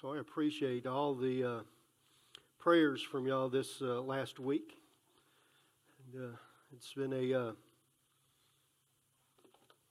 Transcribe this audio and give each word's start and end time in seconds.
So 0.00 0.14
I 0.14 0.18
appreciate 0.18 0.86
all 0.86 1.12
the 1.12 1.42
uh, 1.42 1.60
prayers 2.60 3.02
from 3.02 3.26
y'all 3.26 3.48
this 3.48 3.82
uh, 3.82 4.00
last 4.00 4.38
week. 4.38 4.76
And, 6.14 6.24
uh, 6.24 6.36
it's 6.72 6.92
been 6.92 7.12
a, 7.12 7.34
uh, 7.34 7.52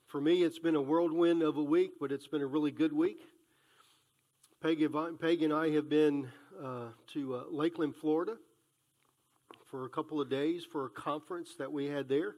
for 0.06 0.22
me, 0.22 0.44
it's 0.44 0.60
been 0.60 0.78
a 0.78 0.82
whirlwind 0.82 1.44
of 1.44 1.58
a 1.58 1.64
week, 1.64 1.96
but 2.00 2.14
it's 2.14 2.26
been 2.26 2.42
a 2.42 2.48
really 2.48 2.72
good 2.72 2.94
week. 2.94 3.20
Peggy, 4.62 4.86
and 4.86 5.54
I 5.54 5.72
have 5.72 5.90
been 5.90 6.30
uh, 6.64 6.86
to 7.12 7.36
uh, 7.36 7.44
Lakeland, 7.52 7.94
Florida 7.94 8.38
for 9.66 9.84
a 9.84 9.90
couple 9.90 10.22
of 10.22 10.30
days 10.30 10.64
for 10.64 10.86
a 10.86 10.90
conference 10.90 11.56
that 11.60 11.70
we 11.70 11.88
had 11.88 12.08
there. 12.08 12.36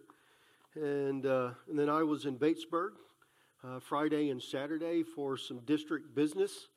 And, 0.73 1.23
and 1.23 1.77
then 1.77 1.87
I 1.87 2.01
was 2.01 2.25
in 2.25 2.35
Batesburg 2.35 2.93
Friday 3.79 4.31
and 4.31 4.41
Saturday 4.41 5.03
for 5.03 5.37
some 5.37 5.59
district 5.67 6.15
business. 6.15 6.67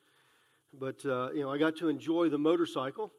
But, 0.78 1.04
uh, 1.04 1.30
you 1.32 1.42
know, 1.42 1.50
I 1.50 1.58
got 1.58 1.76
to 1.76 1.88
enjoy 1.88 2.28
the 2.28 2.38
motorcycle. 2.38 3.12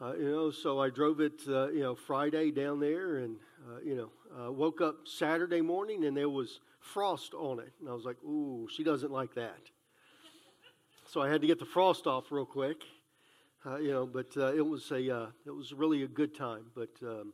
Uh, 0.00 0.14
you 0.14 0.30
know, 0.30 0.50
so 0.50 0.80
I 0.80 0.90
drove 0.90 1.20
it, 1.20 1.42
uh, 1.48 1.70
you 1.70 1.80
know, 1.80 1.96
Friday 1.96 2.52
down 2.52 2.78
there 2.78 3.16
and, 3.16 3.36
uh, 3.68 3.80
you 3.84 3.96
know, 3.96 4.10
uh, 4.40 4.52
woke 4.52 4.80
up 4.80 5.08
Saturday 5.08 5.60
morning 5.60 6.04
and 6.04 6.16
there 6.16 6.28
was 6.28 6.60
frost 6.78 7.34
on 7.34 7.58
it. 7.58 7.72
And 7.80 7.88
I 7.88 7.92
was 7.94 8.04
like, 8.04 8.16
ooh, 8.22 8.68
she 8.70 8.84
doesn't 8.84 9.10
like 9.10 9.34
that. 9.34 9.58
So 11.08 11.20
I 11.20 11.28
had 11.28 11.40
to 11.40 11.48
get 11.48 11.58
the 11.58 11.64
frost 11.64 12.06
off 12.06 12.30
real 12.30 12.46
quick. 12.46 12.84
Uh, 13.66 13.78
you 13.78 13.90
know, 13.90 14.06
but 14.06 14.36
it 14.36 14.64
was 14.64 14.92
a, 14.92 15.32
it 15.44 15.50
was 15.50 15.72
really 15.72 16.04
a 16.04 16.08
good 16.08 16.32
time. 16.32 16.66
But 16.76 16.90
um, 17.02 17.32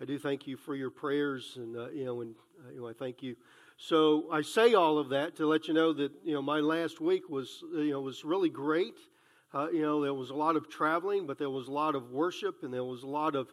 I 0.00 0.04
do 0.04 0.18
thank 0.18 0.48
you 0.48 0.56
for 0.56 0.74
your 0.74 0.90
prayers 0.90 1.52
and, 1.56 1.76
you 1.94 2.04
know, 2.04 2.20
and, 2.22 2.34
you 2.74 2.80
know, 2.80 2.88
I 2.88 2.92
thank 2.94 3.22
you 3.22 3.36
so 3.76 4.30
I 4.30 4.42
say 4.42 4.74
all 4.74 4.98
of 4.98 5.08
that 5.10 5.36
to 5.36 5.46
let 5.46 5.68
you 5.68 5.74
know 5.74 5.92
that 5.92 6.12
you 6.24 6.34
know 6.34 6.42
my 6.42 6.60
last 6.60 7.00
week 7.00 7.28
was 7.28 7.62
you 7.72 7.90
know 7.90 8.00
was 8.00 8.24
really 8.24 8.50
great. 8.50 8.94
Uh, 9.54 9.68
you 9.70 9.82
know 9.82 10.02
there 10.02 10.14
was 10.14 10.30
a 10.30 10.34
lot 10.34 10.56
of 10.56 10.68
traveling, 10.68 11.26
but 11.26 11.38
there 11.38 11.50
was 11.50 11.68
a 11.68 11.72
lot 11.72 11.94
of 11.94 12.10
worship, 12.10 12.62
and 12.62 12.72
there 12.72 12.84
was 12.84 13.02
a 13.02 13.08
lot 13.08 13.34
of 13.34 13.48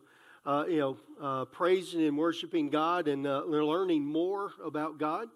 uh, 0.46 0.66
you 0.68 0.80
know 0.80 0.98
uh, 1.22 1.46
praising 1.46 2.06
and 2.06 2.18
worshiping 2.18 2.70
God 2.70 3.08
and 3.08 3.26
uh, 3.26 3.44
learning 3.46 4.06
more 4.06 4.52
about 4.64 4.98
God. 5.00 5.28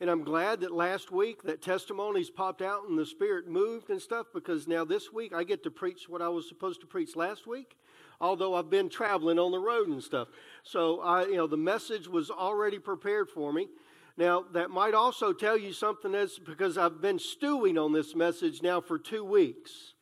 And 0.00 0.10
I'm 0.10 0.24
glad 0.24 0.62
that 0.62 0.72
last 0.72 1.12
week 1.12 1.44
that 1.44 1.62
testimonies 1.62 2.28
popped 2.28 2.60
out 2.60 2.88
and 2.88 2.98
the 2.98 3.06
Spirit 3.06 3.46
moved 3.46 3.88
and 3.88 4.02
stuff 4.02 4.26
because 4.34 4.66
now 4.66 4.84
this 4.84 5.12
week 5.12 5.32
I 5.32 5.44
get 5.44 5.62
to 5.62 5.70
preach 5.70 6.08
what 6.08 6.20
I 6.20 6.28
was 6.28 6.48
supposed 6.48 6.80
to 6.80 6.88
preach 6.88 7.14
last 7.14 7.46
week 7.46 7.76
although 8.22 8.54
I've 8.54 8.70
been 8.70 8.88
traveling 8.88 9.38
on 9.38 9.50
the 9.50 9.58
road 9.58 9.88
and 9.88 10.02
stuff. 10.02 10.28
So 10.62 11.00
I, 11.00 11.26
you 11.26 11.34
know, 11.34 11.48
the 11.48 11.56
message 11.56 12.06
was 12.06 12.30
already 12.30 12.78
prepared 12.78 13.28
for 13.28 13.52
me. 13.52 13.68
Now, 14.16 14.44
that 14.52 14.70
might 14.70 14.94
also 14.94 15.32
tell 15.32 15.58
you 15.58 15.72
something 15.72 16.14
else 16.14 16.38
because 16.38 16.78
I've 16.78 17.02
been 17.02 17.18
stewing 17.18 17.76
on 17.76 17.92
this 17.92 18.14
message 18.14 18.62
now 18.62 18.80
for 18.80 18.98
two 18.98 19.24
weeks. 19.24 19.94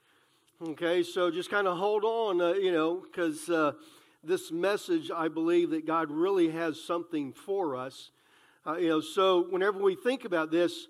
Okay, 0.62 1.02
so 1.02 1.30
just 1.30 1.50
kind 1.50 1.66
of 1.66 1.78
hold 1.78 2.04
on, 2.04 2.41
uh, 2.41 2.52
you 2.52 2.70
know, 2.70 2.96
because 2.96 3.48
uh, 3.48 3.72
this 4.22 4.52
message, 4.52 5.10
I 5.10 5.28
believe 5.28 5.70
that 5.70 5.86
God 5.86 6.10
really 6.10 6.50
has 6.50 6.78
something 6.78 7.32
for 7.32 7.74
us. 7.74 8.10
Uh, 8.66 8.76
you 8.76 8.88
know, 8.88 9.00
so 9.00 9.46
whenever 9.48 9.78
we 9.78 9.94
think 9.94 10.26
about 10.26 10.50
this, 10.50 10.88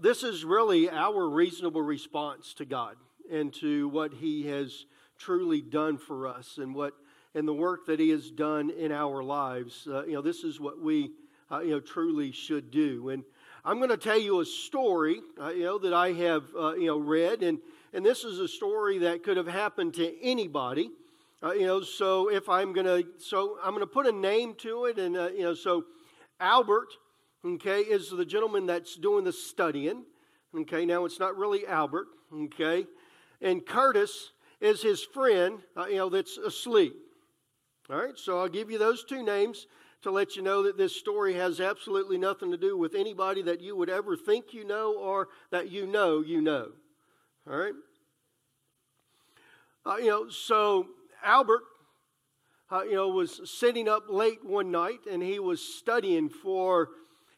this 0.00 0.22
is 0.22 0.44
really 0.44 0.88
our 0.88 1.28
reasonable 1.28 1.82
response 1.82 2.54
to 2.54 2.64
God 2.64 2.94
and 3.32 3.52
to 3.54 3.88
what 3.88 4.12
He 4.12 4.46
has 4.46 4.84
truly 5.18 5.60
done 5.60 5.98
for 5.98 6.26
us 6.26 6.58
and 6.58 6.74
what 6.74 6.94
and 7.34 7.46
the 7.46 7.54
work 7.54 7.86
that 7.86 8.00
He 8.00 8.10
has 8.10 8.30
done 8.30 8.70
in 8.70 8.90
our 8.90 9.22
lives. 9.22 9.86
Uh, 9.86 10.04
you 10.04 10.14
know, 10.14 10.22
this 10.22 10.44
is 10.44 10.58
what 10.58 10.80
we 10.80 11.10
uh, 11.50 11.60
you 11.60 11.70
know, 11.70 11.80
truly 11.80 12.32
should 12.32 12.70
do. 12.70 13.10
And 13.10 13.24
I'm 13.64 13.78
going 13.78 13.90
to 13.90 13.96
tell 13.96 14.18
you 14.18 14.40
a 14.40 14.44
story, 14.44 15.20
uh, 15.40 15.50
you 15.50 15.64
know, 15.64 15.78
that 15.78 15.92
I 15.92 16.12
have, 16.12 16.44
uh, 16.58 16.74
you 16.74 16.86
know, 16.86 16.98
read, 16.98 17.42
and 17.42 17.58
and 17.92 18.04
this 18.04 18.22
is 18.22 18.38
a 18.38 18.48
story 18.48 18.98
that 18.98 19.22
could 19.22 19.38
have 19.38 19.48
happened 19.48 19.94
to 19.94 20.22
anybody, 20.22 20.90
uh, 21.42 21.52
you 21.52 21.66
know. 21.66 21.80
So 21.80 22.30
if 22.30 22.48
I'm 22.48 22.72
going 22.72 22.86
to, 22.86 23.08
so 23.18 23.58
I'm 23.62 23.70
going 23.70 23.80
to 23.80 23.86
put 23.86 24.06
a 24.06 24.12
name 24.12 24.54
to 24.58 24.86
it, 24.86 24.98
and 24.98 25.16
uh, 25.16 25.28
you 25.28 25.42
know, 25.42 25.54
so 25.54 25.84
Albert, 26.40 26.88
okay, 27.44 27.80
is 27.80 28.10
the 28.10 28.24
gentleman 28.24 28.66
that's 28.66 28.96
doing 28.96 29.24
the 29.24 29.32
studying. 29.32 30.04
Okay, 30.54 30.86
now 30.86 31.04
it's 31.04 31.18
not 31.18 31.36
really 31.36 31.66
Albert, 31.66 32.08
okay, 32.32 32.86
and 33.40 33.64
Curtis 33.66 34.32
is 34.60 34.82
his 34.82 35.02
friend, 35.02 35.58
uh, 35.76 35.86
you 35.86 35.96
know, 35.96 36.08
that's 36.08 36.36
asleep. 36.36 36.94
All 37.90 37.96
right, 37.96 38.16
so 38.18 38.38
I'll 38.38 38.48
give 38.48 38.70
you 38.70 38.78
those 38.78 39.04
two 39.04 39.22
names 39.22 39.66
to 40.02 40.10
let 40.10 40.36
you 40.36 40.42
know 40.42 40.62
that 40.62 40.76
this 40.76 40.96
story 40.96 41.34
has 41.34 41.60
absolutely 41.60 42.18
nothing 42.18 42.50
to 42.50 42.56
do 42.56 42.76
with 42.76 42.94
anybody 42.94 43.42
that 43.42 43.60
you 43.60 43.74
would 43.76 43.90
ever 43.90 44.16
think 44.16 44.52
you 44.52 44.64
know 44.64 44.96
or 44.96 45.28
that 45.50 45.70
you 45.70 45.86
know 45.86 46.20
you 46.20 46.40
know. 46.40 46.68
All 47.50 47.56
right? 47.56 47.74
Uh, 49.86 49.96
you 49.96 50.08
know, 50.08 50.28
so 50.28 50.86
Albert, 51.24 51.62
uh, 52.70 52.82
you 52.82 52.94
know, 52.94 53.08
was 53.08 53.40
sitting 53.50 53.88
up 53.88 54.04
late 54.08 54.44
one 54.44 54.70
night 54.70 55.00
and 55.10 55.22
he 55.22 55.38
was 55.38 55.60
studying 55.60 56.28
for 56.28 56.90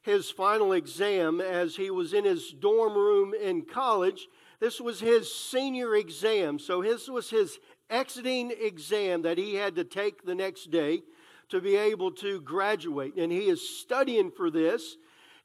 his 0.03 0.31
final 0.31 0.73
exam 0.73 1.41
as 1.41 1.77
he 1.77 1.91
was 1.91 2.13
in 2.13 2.25
his 2.25 2.53
dorm 2.53 2.95
room 2.95 3.35
in 3.35 3.63
college. 3.63 4.27
This 4.61 4.81
was 4.81 5.01
his 5.01 5.33
senior 5.35 5.97
exam. 5.97 6.59
So 6.59 6.83
this 6.83 7.09
was 7.09 7.31
his 7.31 7.59
exiting 7.89 8.53
exam 8.61 9.23
that 9.23 9.39
he 9.39 9.55
had 9.55 9.75
to 9.77 9.85
take 9.85 10.25
the 10.25 10.35
next 10.35 10.71
day 10.71 11.03
to 11.49 11.61
be 11.61 11.77
able 11.77 12.13
to 12.13 12.41
graduate. 12.43 13.17
And 13.17 13.33
he 13.33 13.49
is 13.49 13.67
studying 13.81 14.31
for 14.31 14.51
this. 14.51 14.97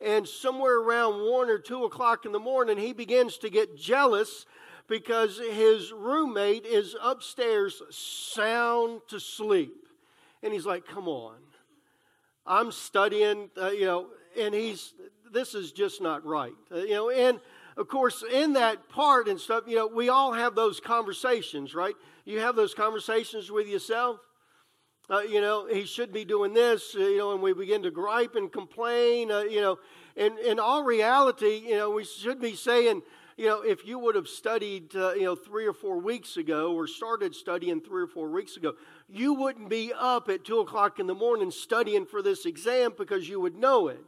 And 0.01 0.27
somewhere 0.27 0.79
around 0.79 1.31
one 1.31 1.49
or 1.49 1.57
two 1.57 1.85
o'clock 1.85 2.25
in 2.25 2.33
the 2.33 2.39
morning, 2.39 2.77
he 2.77 2.93
begins 2.93 3.37
to 3.39 3.49
get 3.49 3.77
jealous 3.77 4.45
because 4.87 5.39
his 5.39 5.91
roommate 5.91 6.65
is 6.65 6.95
upstairs 7.01 7.81
sound 7.89 9.01
to 9.07 9.19
sleep. 9.19 9.87
And 10.43 10.53
he's 10.53 10.65
like, 10.65 10.85
Come 10.85 11.07
on. 11.07 11.35
I'm 12.45 12.71
studying, 12.71 13.49
uh, 13.59 13.69
you 13.69 13.85
know, 13.85 14.07
and 14.39 14.53
he's, 14.53 14.93
this 15.31 15.55
is 15.55 15.71
just 15.71 16.01
not 16.01 16.23
right. 16.25 16.53
Uh, 16.71 16.77
you 16.77 16.93
know, 16.93 17.09
and 17.09 17.39
of 17.77 17.87
course, 17.87 18.23
in 18.31 18.53
that 18.53 18.89
part 18.89 19.27
and 19.27 19.39
stuff, 19.39 19.65
you 19.67 19.75
know, 19.75 19.87
we 19.87 20.09
all 20.09 20.33
have 20.33 20.55
those 20.55 20.79
conversations, 20.79 21.75
right? 21.75 21.95
You 22.23 22.39
have 22.39 22.55
those 22.55 22.73
conversations 22.73 23.51
with 23.51 23.67
yourself 23.67 24.19
uh, 25.09 25.19
you 25.19 25.39
know, 25.39 25.67
he 25.67 25.85
should 25.85 26.11
be 26.11 26.25
doing 26.25 26.53
this, 26.53 26.95
uh, 26.95 26.99
you 26.99 27.17
know, 27.19 27.33
and 27.33 27.41
we 27.41 27.53
begin 27.53 27.83
to 27.83 27.91
gripe 27.91 28.35
and 28.35 28.51
complain, 28.51 29.31
uh, 29.31 29.41
you 29.41 29.61
know. 29.61 29.77
And 30.17 30.39
in 30.39 30.59
all 30.59 30.83
reality, 30.83 31.61
you 31.67 31.75
know, 31.75 31.91
we 31.91 32.05
should 32.05 32.41
be 32.41 32.55
saying, 32.55 33.03
you 33.37 33.45
know, 33.45 33.61
if 33.61 33.85
you 33.85 33.99
would 33.99 34.15
have 34.15 34.27
studied, 34.27 34.95
uh, 34.95 35.13
you 35.13 35.23
know, 35.23 35.35
three 35.35 35.67
or 35.67 35.73
four 35.73 35.99
weeks 35.99 36.37
ago 36.37 36.73
or 36.73 36.87
started 36.87 37.35
studying 37.35 37.81
three 37.81 38.01
or 38.01 38.07
four 38.07 38.29
weeks 38.29 38.57
ago, 38.57 38.73
you 39.07 39.33
wouldn't 39.33 39.69
be 39.69 39.93
up 39.93 40.27
at 40.29 40.43
two 40.43 40.59
o'clock 40.59 40.99
in 40.99 41.05
the 41.05 41.13
morning 41.13 41.51
studying 41.51 42.05
for 42.07 42.23
this 42.23 42.45
exam 42.45 42.93
because 42.97 43.29
you 43.29 43.39
would 43.39 43.55
know 43.55 43.89
it. 43.89 44.03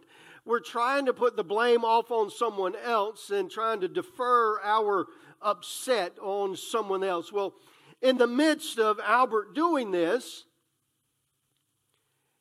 We're 0.47 0.62
trying 0.62 1.08
to 1.08 1.13
put 1.13 1.35
the 1.35 1.44
blame 1.44 1.84
off 1.84 2.09
on 2.09 2.30
someone 2.30 2.74
else 2.81 3.31
and 3.31 3.52
trying 3.52 3.81
to 3.81 3.90
defer 3.90 4.62
our 4.62 5.08
upset 5.41 6.18
on 6.22 6.56
someone 6.56 7.03
else. 7.03 7.34
Well, 7.34 7.53
in 8.02 8.18
the 8.18 8.28
midst 8.28 8.80
of 8.80 8.97
Albert 9.03 9.53
doing 9.56 9.91
this, 9.91 10.46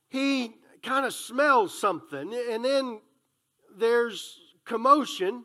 he 0.09 0.55
kind 0.85 1.05
of 1.05 1.13
smells 1.13 1.77
something, 1.77 2.33
and 2.33 2.65
then 2.65 3.01
there's 3.77 4.39
commotion, 4.65 5.45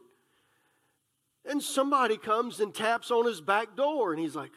and 1.43 1.63
somebody 1.63 2.16
comes 2.16 2.59
and 2.59 2.75
taps 2.75 3.09
on 3.09 3.25
his 3.25 3.41
back 3.41 3.75
door, 3.75 4.13
and 4.13 4.22
he's 4.22 4.35
like, 4.35 4.51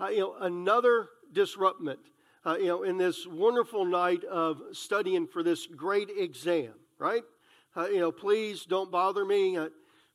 oh, 0.00 0.08
you 0.08 0.20
know, 0.20 0.36
another 0.40 1.10
disruptment, 1.32 1.98
uh, 2.44 2.56
you 2.58 2.66
know, 2.66 2.82
in 2.82 2.98
this 2.98 3.26
wonderful 3.26 3.84
night 3.84 4.24
of 4.24 4.60
studying 4.72 5.26
for 5.26 5.42
this 5.42 5.66
great 5.66 6.10
exam, 6.16 6.72
right? 6.98 7.22
Uh, 7.76 7.86
you 7.88 8.00
know, 8.00 8.12
please 8.12 8.64
don't 8.64 8.90
bother 8.90 9.24
me. 9.24 9.56
Uh, 9.56 9.68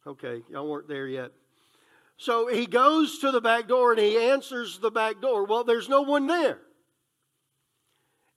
okay, 0.06 0.42
y'all 0.50 0.70
weren't 0.70 0.88
there 0.88 1.08
yet. 1.08 1.32
So 2.18 2.48
he 2.48 2.66
goes 2.66 3.20
to 3.20 3.32
the 3.32 3.42
back 3.42 3.68
door 3.68 3.92
and 3.92 4.02
he 4.02 4.18
answers 4.18 4.80
the 4.80 4.92
back 4.92 5.22
door. 5.22 5.46
Well, 5.46 5.64
there's 5.64 5.90
no 5.90 6.02
one 6.02 6.28
there 6.28 6.60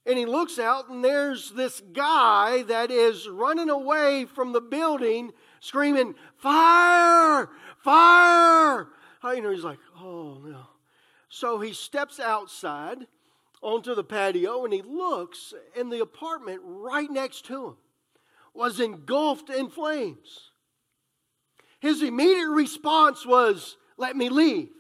and 0.07 0.19
he 0.19 0.27
looks 0.27 0.59
out, 0.59 0.89
and 0.89 1.05
there's 1.05 1.51
this 1.53 1.83
guy 1.93 2.63
that 2.65 2.91
is 2.91 3.29
running 3.29 3.69
away 3.69 4.25
from 4.25 4.53
the 4.53 4.61
building, 4.61 5.31
screaming, 5.61 6.15
Fire! 6.37 7.49
Fire! 7.83 8.89
You 9.23 9.43
know, 9.43 9.51
he's 9.51 9.65
like, 9.65 9.79
Oh 9.99 10.41
no. 10.45 10.63
So 11.29 11.61
he 11.61 11.73
steps 11.73 12.19
outside 12.19 13.07
onto 13.63 13.95
the 13.95 14.05
patio 14.05 14.65
and 14.65 14.73
he 14.73 14.83
looks, 14.83 15.53
and 15.77 15.93
the 15.93 16.01
apartment 16.01 16.61
right 16.65 17.11
next 17.11 17.45
to 17.47 17.67
him 17.67 17.77
was 18.55 18.81
engulfed 18.81 19.51
in 19.51 19.69
flames. 19.69 20.51
His 21.81 22.03
immediate 22.03 22.51
response 22.51 23.25
was, 23.25 23.77
Let 23.97 24.17
me 24.17 24.29
leave. 24.29 24.71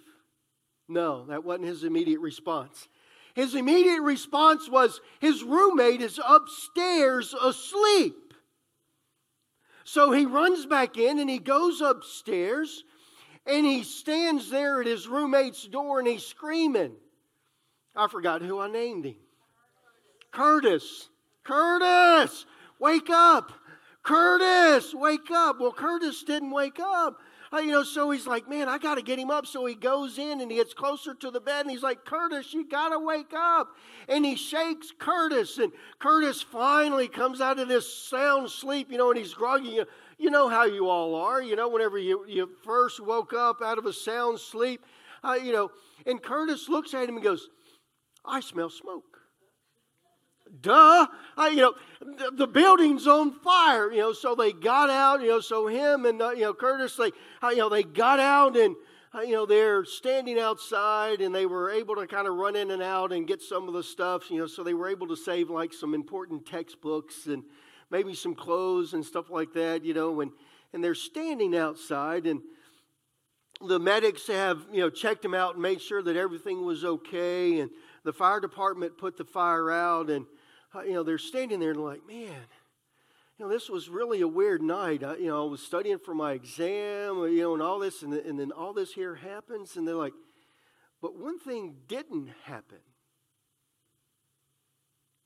No, 0.88 1.24
that 1.26 1.44
wasn't 1.44 1.68
his 1.68 1.84
immediate 1.84 2.20
response. 2.20 2.88
His 3.34 3.54
immediate 3.54 4.02
response 4.02 4.68
was, 4.68 5.00
His 5.20 5.42
roommate 5.42 6.02
is 6.02 6.20
upstairs 6.26 7.34
asleep. 7.34 8.34
So 9.84 10.12
he 10.12 10.26
runs 10.26 10.66
back 10.66 10.98
in 10.98 11.18
and 11.18 11.30
he 11.30 11.38
goes 11.38 11.80
upstairs 11.80 12.84
and 13.46 13.64
he 13.64 13.82
stands 13.82 14.50
there 14.50 14.80
at 14.80 14.86
his 14.86 15.08
roommate's 15.08 15.66
door 15.66 15.98
and 15.98 16.06
he's 16.06 16.24
screaming. 16.24 16.92
I 18.00 18.08
forgot 18.08 18.40
who 18.40 18.58
I 18.58 18.70
named 18.70 19.04
him. 19.04 19.16
Curtis. 20.32 21.10
Curtis, 21.44 22.46
wake 22.78 23.10
up. 23.10 23.52
Curtis, 24.02 24.94
wake 24.94 25.30
up. 25.30 25.60
Well, 25.60 25.72
Curtis 25.72 26.22
didn't 26.22 26.50
wake 26.50 26.80
up. 26.80 27.18
Uh, 27.52 27.58
you 27.58 27.72
know, 27.72 27.82
so 27.82 28.10
he's 28.10 28.26
like, 28.26 28.48
man, 28.48 28.70
I 28.70 28.78
got 28.78 28.94
to 28.94 29.02
get 29.02 29.18
him 29.18 29.30
up. 29.30 29.44
So 29.44 29.66
he 29.66 29.74
goes 29.74 30.16
in 30.16 30.40
and 30.40 30.50
he 30.50 30.56
gets 30.56 30.72
closer 30.72 31.12
to 31.14 31.30
the 31.30 31.40
bed 31.40 31.62
and 31.62 31.70
he's 31.70 31.82
like, 31.82 32.06
Curtis, 32.06 32.54
you 32.54 32.66
got 32.66 32.90
to 32.90 32.98
wake 32.98 33.34
up. 33.36 33.68
And 34.08 34.24
he 34.24 34.36
shakes 34.36 34.92
Curtis. 34.98 35.58
And 35.58 35.70
Curtis 35.98 36.40
finally 36.40 37.08
comes 37.08 37.42
out 37.42 37.58
of 37.58 37.68
this 37.68 37.92
sound 37.92 38.48
sleep, 38.48 38.90
you 38.90 38.96
know, 38.96 39.10
and 39.10 39.18
he's 39.18 39.34
groggy. 39.34 39.70
You, 39.70 39.84
you 40.16 40.30
know 40.30 40.48
how 40.48 40.64
you 40.64 40.88
all 40.88 41.14
are, 41.16 41.42
you 41.42 41.54
know, 41.54 41.68
whenever 41.68 41.98
you, 41.98 42.24
you 42.26 42.48
first 42.64 43.00
woke 43.00 43.34
up 43.34 43.60
out 43.62 43.76
of 43.76 43.84
a 43.84 43.92
sound 43.92 44.38
sleep, 44.38 44.86
uh, 45.22 45.34
you 45.34 45.52
know. 45.52 45.70
And 46.06 46.22
Curtis 46.22 46.66
looks 46.68 46.94
at 46.94 47.06
him 47.06 47.16
and 47.16 47.24
goes, 47.24 47.50
I 48.24 48.40
smell 48.40 48.70
smoke. 48.70 49.10
Duh. 50.60 51.06
I, 51.36 51.48
you 51.50 51.56
know, 51.56 51.74
the, 52.00 52.30
the, 52.32 52.46
building's 52.46 53.06
on 53.06 53.32
fire, 53.32 53.90
you 53.92 53.98
know, 53.98 54.12
so 54.12 54.34
they 54.34 54.52
got 54.52 54.90
out, 54.90 55.22
you 55.22 55.28
know, 55.28 55.40
so 55.40 55.68
him 55.68 56.06
and, 56.06 56.20
uh, 56.20 56.30
you 56.30 56.42
know, 56.42 56.54
Curtis, 56.54 56.96
they, 56.96 57.12
uh, 57.42 57.50
you 57.50 57.58
know, 57.58 57.68
they 57.68 57.84
got 57.84 58.18
out 58.18 58.56
and, 58.56 58.74
uh, 59.14 59.20
you 59.20 59.32
know, 59.32 59.46
they're 59.46 59.84
standing 59.84 60.38
outside 60.38 61.20
and 61.20 61.34
they 61.34 61.46
were 61.46 61.70
able 61.70 61.94
to 61.96 62.06
kind 62.06 62.26
of 62.26 62.34
run 62.34 62.56
in 62.56 62.72
and 62.72 62.82
out 62.82 63.12
and 63.12 63.28
get 63.28 63.40
some 63.40 63.68
of 63.68 63.74
the 63.74 63.82
stuff, 63.82 64.30
you 64.30 64.38
know, 64.38 64.46
so 64.46 64.64
they 64.64 64.74
were 64.74 64.88
able 64.88 65.06
to 65.06 65.16
save 65.16 65.50
like 65.50 65.72
some 65.72 65.94
important 65.94 66.44
textbooks 66.44 67.26
and 67.26 67.44
maybe 67.90 68.14
some 68.14 68.34
clothes 68.34 68.92
and 68.92 69.04
stuff 69.04 69.30
like 69.30 69.52
that, 69.52 69.84
you 69.84 69.94
know, 69.94 70.20
and, 70.20 70.32
and 70.72 70.82
they're 70.82 70.94
standing 70.94 71.56
outside 71.56 72.26
and, 72.26 72.40
the 73.66 73.78
medics 73.78 74.26
have 74.26 74.66
you 74.72 74.80
know 74.80 74.88
checked 74.88 75.20
them 75.20 75.34
out 75.34 75.54
and 75.54 75.62
made 75.62 75.82
sure 75.82 76.02
that 76.02 76.16
everything 76.16 76.64
was 76.64 76.82
okay 76.82 77.60
and 77.60 77.70
the 78.04 78.12
fire 78.12 78.40
department 78.40 78.98
put 78.98 79.16
the 79.16 79.24
fire 79.24 79.70
out 79.70 80.10
and 80.10 80.26
uh, 80.74 80.82
you 80.82 80.92
know, 80.92 81.02
they're 81.02 81.18
standing 81.18 81.58
there 81.60 81.70
and 81.70 81.82
like, 81.82 82.06
man, 82.06 82.44
you 83.38 83.44
know, 83.44 83.48
this 83.48 83.68
was 83.68 83.88
really 83.88 84.20
a 84.20 84.28
weird 84.28 84.62
night. 84.62 85.02
I, 85.02 85.16
you 85.16 85.26
know, 85.26 85.46
I 85.46 85.50
was 85.50 85.62
studying 85.62 85.98
for 85.98 86.14
my 86.14 86.32
exam, 86.32 87.18
you 87.32 87.40
know, 87.40 87.54
and 87.54 87.62
all 87.62 87.78
this, 87.78 88.02
and, 88.02 88.12
and 88.12 88.38
then 88.38 88.52
all 88.52 88.72
this 88.72 88.92
here 88.92 89.16
happens, 89.16 89.76
and 89.76 89.86
they're 89.86 89.94
like, 89.94 90.12
but 91.02 91.18
one 91.18 91.38
thing 91.38 91.76
didn't 91.88 92.28
happen. 92.44 92.78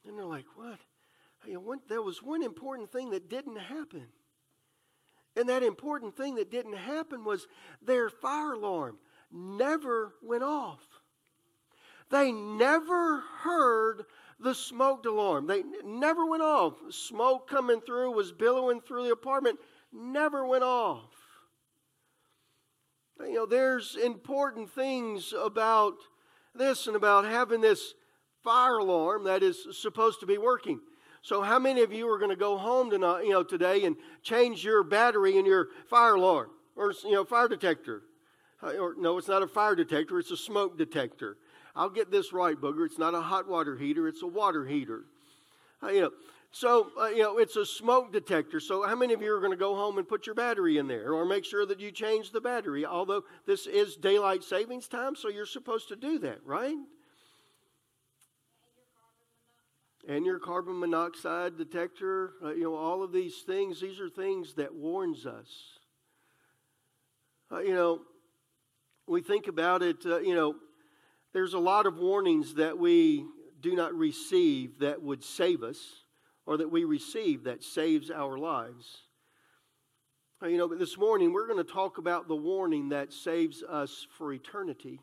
And 0.07 0.17
they're 0.17 0.25
like, 0.25 0.47
what? 0.55 0.79
You 1.45 1.55
know, 1.55 1.61
one, 1.61 1.81
there 1.89 2.03
was 2.03 2.23
one 2.23 2.43
important 2.43 2.91
thing 2.91 3.11
that 3.11 3.29
didn't 3.29 3.59
happen. 3.59 4.07
And 5.37 5.49
that 5.49 5.63
important 5.63 6.17
thing 6.17 6.37
that 6.37 6.51
didn't 6.51 6.77
happen 6.77 7.25
was 7.25 7.47
their 7.83 8.09
fire 8.09 8.53
alarm 8.53 8.99
never 9.33 10.15
went 10.23 10.45
off. 10.45 10.94
They 12.15 12.31
never 12.31 13.25
heard 13.41 14.05
the 14.39 14.55
smoke 14.55 15.05
alarm. 15.05 15.49
They 15.49 15.65
never 15.85 16.25
went 16.25 16.45
off. 16.45 16.75
Smoke 16.91 17.51
coming 17.51 17.81
through 17.81 18.13
was 18.13 18.31
billowing 18.31 18.81
through 18.81 19.03
the 19.07 19.13
apartment, 19.13 19.59
never 19.93 20.47
went 20.47 20.63
off. 20.63 21.11
You 23.19 23.35
know, 23.35 23.47
there's 23.47 23.97
important 23.97 24.71
things 24.71 25.35
about 25.37 25.95
this 26.55 26.87
and 26.87 26.95
about 26.95 27.25
having 27.25 27.61
this 27.61 27.95
fire 28.45 28.79
alarm 28.79 29.25
that 29.25 29.43
is 29.43 29.67
supposed 29.73 30.21
to 30.21 30.27
be 30.27 30.39
working. 30.39 30.79
So, 31.21 31.43
how 31.43 31.59
many 31.59 31.83
of 31.83 31.93
you 31.93 32.09
are 32.09 32.19
going 32.19 32.31
to 32.31 32.37
go 32.37 32.57
home 32.57 32.91
tonight, 32.91 33.25
you 33.25 33.31
know, 33.31 33.43
today 33.43 33.85
and 33.87 33.97
change 34.23 34.63
your 34.63 34.85
battery 34.85 35.37
in 35.37 35.47
your 35.47 35.67
fire 35.91 36.15
alarm 36.15 36.51
or 36.77 36.93
you 37.03 37.11
know 37.11 37.25
fire 37.25 37.49
detector? 37.49 38.05
Or 38.63 38.95
no, 38.97 39.19
it's 39.19 39.27
not 39.27 39.43
a 39.43 39.49
fire 39.49 39.75
detector; 39.75 40.21
it's 40.21 40.31
a 40.31 40.37
smoke 40.37 40.79
detector. 40.79 41.39
I'll 41.77 41.91
get 41.91 42.11
this 42.11 42.33
right, 42.33 42.61
Booger. 42.61 42.87
It's 42.87 42.99
not 42.99 43.15
a 43.15 43.21
hot 43.21 43.49
water 43.49 43.77
heater, 43.77 44.09
it's 44.09 44.23
a 44.23 44.27
water 44.27 44.65
heater. 44.65 45.05
Uh, 45.83 45.89
you 45.89 46.01
know, 46.03 46.11
so, 46.55 46.93
uh, 47.01 47.07
you 47.07 47.23
know, 47.23 47.39
it's 47.39 47.57
a 47.57 47.67
smoke 47.67 48.13
detector. 48.13 48.61
So, 48.61 48.87
how 48.87 48.95
many 48.95 49.13
of 49.13 49.21
you 49.21 49.35
are 49.35 49.41
going 49.41 49.51
to 49.51 49.57
go 49.57 49.75
home 49.75 49.99
and 49.99 50.09
put 50.09 50.25
your 50.25 50.37
battery 50.37 50.79
in 50.79 50.87
there 50.87 51.13
or 51.13 51.25
make 51.25 51.45
sure 51.45 51.67
that 51.67 51.81
you 51.81 51.91
change 51.91 52.31
the 52.31 52.41
battery? 52.41 52.87
Although 52.87 53.25
this 53.45 53.67
is 53.67 53.97
daylight 53.97 54.45
savings 54.45 54.87
time, 54.87 55.17
so 55.17 55.29
you're 55.29 55.47
supposed 55.47 55.89
to 55.89 55.97
do 55.97 56.21
that, 56.21 56.39
right? 56.45 56.77
And 60.07 60.25
your 60.25 60.39
carbon 60.39 60.79
monoxide 60.79 61.59
detector, 61.59 62.35
uh, 62.45 62.53
you 62.53 62.65
know, 62.65 62.77
all 62.77 63.03
of 63.03 63.11
these 63.11 63.43
things, 63.45 63.81
these 63.81 63.99
are 63.99 64.09
things 64.09 64.55
that 64.55 64.73
warns 64.73 65.27
us. 65.27 65.49
Uh, 67.51 67.61
you 67.61 67.75
know, 67.75 68.03
we 69.09 69.23
think 69.23 69.49
about 69.49 69.83
it, 69.83 70.07
uh, 70.07 70.21
you 70.21 70.37
know, 70.37 70.55
there's 71.35 71.55
a 71.55 71.59
lot 71.59 71.87
of 71.87 71.99
warnings 71.99 72.55
that 72.55 72.79
we 72.79 73.27
do 73.61 73.75
not 73.75 73.93
receive 73.93 74.79
that 74.79 75.03
would 75.03 75.23
save 75.25 75.63
us, 75.63 75.79
or 76.47 76.57
that 76.57 76.71
we 76.71 76.85
receive 76.85 77.45
that 77.45 77.65
saves 77.65 78.11
our 78.11 78.39
lives. 78.39 78.99
You 80.43 80.59
know, 80.59 80.69
but 80.69 80.79
this 80.79 80.97
morning 80.97 81.33
we're 81.33 81.47
going 81.47 81.65
to 81.65 81.73
talk 81.73 81.99
about 81.99 82.29
the 82.29 82.37
warning 82.37 82.91
that 82.91 83.13
saves 83.13 83.63
us 83.63 84.07
for 84.17 84.33
eternity. 84.33 85.01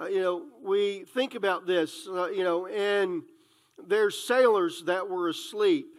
Uh, 0.00 0.06
you 0.06 0.20
know, 0.20 0.46
we 0.62 1.04
think 1.14 1.34
about 1.34 1.66
this, 1.66 2.08
uh, 2.08 2.30
you 2.30 2.42
know, 2.42 2.66
and 2.66 3.22
there's 3.86 4.18
sailors 4.26 4.82
that 4.86 5.08
were 5.08 5.28
asleep 5.28 5.94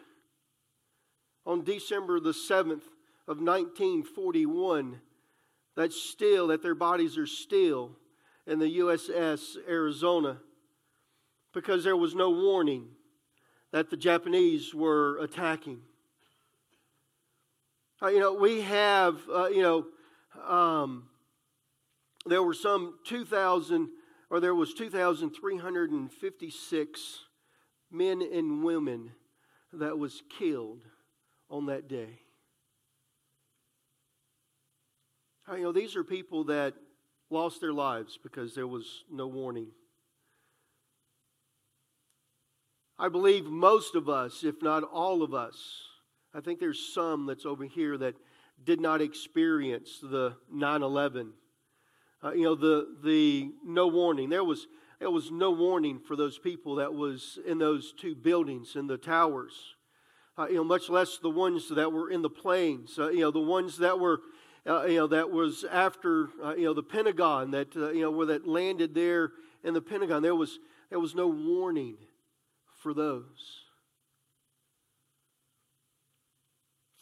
on 1.46 1.64
December 1.64 2.20
the 2.20 2.32
7th 2.32 2.84
of 3.28 3.40
1941 3.40 5.00
that's 5.82 6.00
still, 6.00 6.48
that 6.48 6.62
their 6.62 6.76
bodies 6.76 7.18
are 7.18 7.26
still 7.26 7.98
in 8.46 8.60
the 8.60 8.78
USS 8.78 9.58
Arizona 9.68 10.38
because 11.54 11.84
there 11.84 11.98
was 11.98 12.14
no 12.14 12.30
warning 12.30 12.90
that 13.72 13.90
the 13.90 13.98
Japanese 13.98 14.76
were 14.76 15.18
attacking. 15.18 15.82
Uh, 18.00 18.10
you 18.10 18.20
know, 18.20 18.34
we 18.34 18.62
have, 18.62 19.22
uh, 19.34 19.48
you 19.48 19.64
know, 19.64 19.88
um, 20.48 21.08
there 22.28 22.44
were 22.44 22.54
some 22.54 23.00
2,000, 23.06 23.90
or 24.30 24.40
there 24.40 24.54
was 24.54 24.76
2,356 24.76 27.20
men 27.90 28.22
and 28.22 28.64
women 28.64 29.14
that 29.74 29.98
was 29.98 30.22
killed 30.38 30.84
on 31.50 31.66
that 31.66 31.88
day. 31.88 32.21
You 35.52 35.64
know, 35.64 35.72
these 35.74 35.98
are 35.98 36.04
people 36.04 36.46
that 36.46 36.76
lost 37.30 37.60
their 37.60 37.74
lives 37.74 38.18
because 38.22 38.56
there 38.56 38.68
was 38.68 39.04
no 39.12 39.28
warning. 39.28 39.68
I 42.98 43.10
believe 43.10 43.46
most 43.46 43.96
of 43.96 44.08
us, 44.08 44.44
if 44.44 44.62
not 44.62 44.84
all 44.84 45.24
of 45.24 45.34
us, 45.34 45.56
I 46.34 46.40
think 46.40 46.60
there's 46.60 46.94
some 46.94 47.26
that's 47.26 47.46
over 47.46 47.66
here 47.66 47.98
that 47.98 48.16
did 48.64 48.80
not 48.80 49.02
experience 49.02 50.00
the 50.02 50.36
9 50.52 50.84
11. 50.84 51.34
Uh, 52.24 52.32
you 52.32 52.44
know, 52.44 52.56
the, 52.56 52.96
the 53.04 53.52
no 53.66 53.88
warning. 53.88 54.30
There 54.30 54.44
was, 54.44 54.68
there 55.00 55.12
was 55.12 55.32
no 55.32 55.52
warning 55.52 56.00
for 56.00 56.16
those 56.16 56.38
people 56.38 56.76
that 56.76 56.94
was 56.94 57.40
in 57.46 57.58
those 57.58 57.94
two 58.00 58.16
buildings, 58.16 58.76
in 58.76 58.88
the 58.88 58.98
towers. 58.98 59.76
Uh, 60.38 60.48
you 60.48 60.56
know, 60.56 60.64
much 60.64 60.88
less 60.88 61.18
the 61.18 61.30
ones 61.30 61.68
that 61.70 61.92
were 61.92 62.10
in 62.10 62.22
the 62.22 62.30
planes. 62.30 62.98
Uh, 62.98 63.10
you 63.10 63.20
know, 63.20 63.32
the 63.32 63.40
ones 63.40 63.80
that 63.80 64.00
were 64.00 64.22
uh, 64.68 64.86
you 64.86 64.98
know, 64.98 65.08
that 65.08 65.32
was 65.32 65.66
after, 65.70 66.30
uh, 66.44 66.56
you 66.56 66.66
know, 66.66 66.74
the 66.74 66.84
Pentagon, 66.84 67.52
that, 67.52 67.76
uh, 67.76 67.90
you 67.92 68.02
know, 68.02 68.12
where 68.12 68.28
that 68.28 68.48
landed 68.48 68.94
there 68.94 69.32
in 69.64 69.74
the 69.74 69.82
Pentagon. 69.82 70.22
There 70.22 70.36
was, 70.36 70.60
there 70.90 71.00
was 71.00 71.16
no 71.16 71.28
warning 71.28 71.98
for 72.82 72.94
those. 72.94 73.64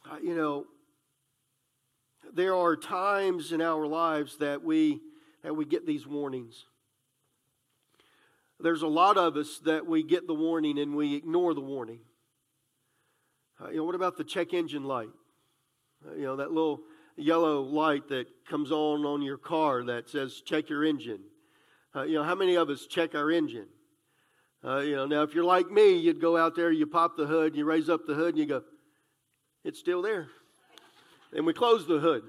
Uh, 0.10 0.18
you 0.24 0.36
know, 0.36 0.66
there 2.34 2.56
are 2.56 2.76
times 2.76 3.52
in 3.52 3.62
our 3.62 3.86
lives 3.86 4.38
that 4.38 4.64
we, 4.64 5.02
that 5.44 5.56
we 5.56 5.66
get 5.66 5.86
these 5.86 6.08
warnings. 6.08 6.66
There's 8.62 8.82
a 8.82 8.88
lot 8.88 9.18
of 9.18 9.36
us 9.36 9.60
that 9.66 9.86
we 9.86 10.04
get 10.04 10.28
the 10.28 10.34
warning 10.34 10.80
and 10.80 10.96
we 10.96 11.16
ignore 11.16 11.54
the 11.54 11.62
warning. 11.62 12.00
Uh, 13.62 13.70
you 13.70 13.78
know, 13.78 13.84
what 13.84 13.96
about 13.96 14.18
the 14.18 14.24
check 14.24 14.54
engine 14.54 14.84
light? 14.84 15.10
Uh, 16.06 16.16
you 16.16 16.24
know, 16.24 16.38
that 16.38 16.52
little 16.52 16.82
yellow 17.20 17.62
light 17.62 18.08
that 18.10 18.28
comes 18.48 18.72
on 18.72 19.06
on 19.06 19.22
your 19.22 19.38
car 19.38 19.84
that 19.84 20.10
says 20.10 20.42
check 20.46 20.70
your 20.70 20.84
engine. 20.84 21.22
Uh, 21.96 22.04
you 22.04 22.16
know, 22.16 22.24
how 22.24 22.36
many 22.36 22.56
of 22.56 22.70
us 22.70 22.86
check 22.86 23.16
our 23.16 23.32
engine? 23.32 23.68
Uh, 24.64 24.80
you 24.80 24.96
know, 24.96 25.06
now 25.06 25.24
if 25.24 25.34
you're 25.34 25.44
like 25.44 25.72
me, 25.72 25.98
you'd 25.98 26.22
go 26.22 26.38
out 26.38 26.56
there, 26.56 26.72
you 26.72 26.86
pop 26.86 27.16
the 27.16 27.26
hood, 27.26 27.56
you 27.56 27.66
raise 27.66 27.90
up 27.90 28.06
the 28.06 28.14
hood, 28.14 28.30
and 28.30 28.38
you 28.38 28.46
go, 28.46 28.64
it's 29.64 29.80
still 29.80 30.02
there. 30.02 30.28
And 31.34 31.46
we 31.46 31.54
close 31.54 31.88
the 31.88 32.00
hood, 32.00 32.24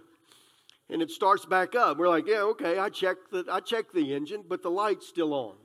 and 0.88 1.02
it 1.02 1.10
starts 1.10 1.44
back 1.44 1.74
up. 1.74 1.98
We're 1.98 2.08
like, 2.08 2.26
yeah, 2.26 2.42
okay, 2.42 2.78
I 2.78 2.88
checked 2.88 3.30
the, 3.32 3.44
I 3.50 3.60
checked 3.60 3.94
the 3.94 4.14
engine, 4.14 4.44
but 4.48 4.62
the 4.62 4.70
light's 4.70 5.08
still 5.08 5.34
on. 5.34 5.56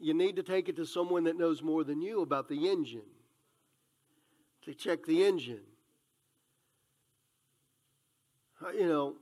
You 0.00 0.14
need 0.14 0.36
to 0.36 0.42
take 0.42 0.68
it 0.68 0.76
to 0.76 0.84
someone 0.86 1.24
that 1.24 1.38
knows 1.38 1.62
more 1.62 1.84
than 1.84 2.02
you 2.02 2.22
about 2.22 2.48
the 2.48 2.68
engine. 2.68 3.02
to 4.64 4.74
check 4.74 5.04
the 5.06 5.24
engine. 5.24 5.60
Uh, 8.62 8.70
you 8.70 8.86
know, 8.86 9.14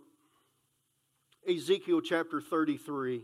Ezekiel 1.48 2.00
chapter 2.02 2.42
33, 2.42 3.22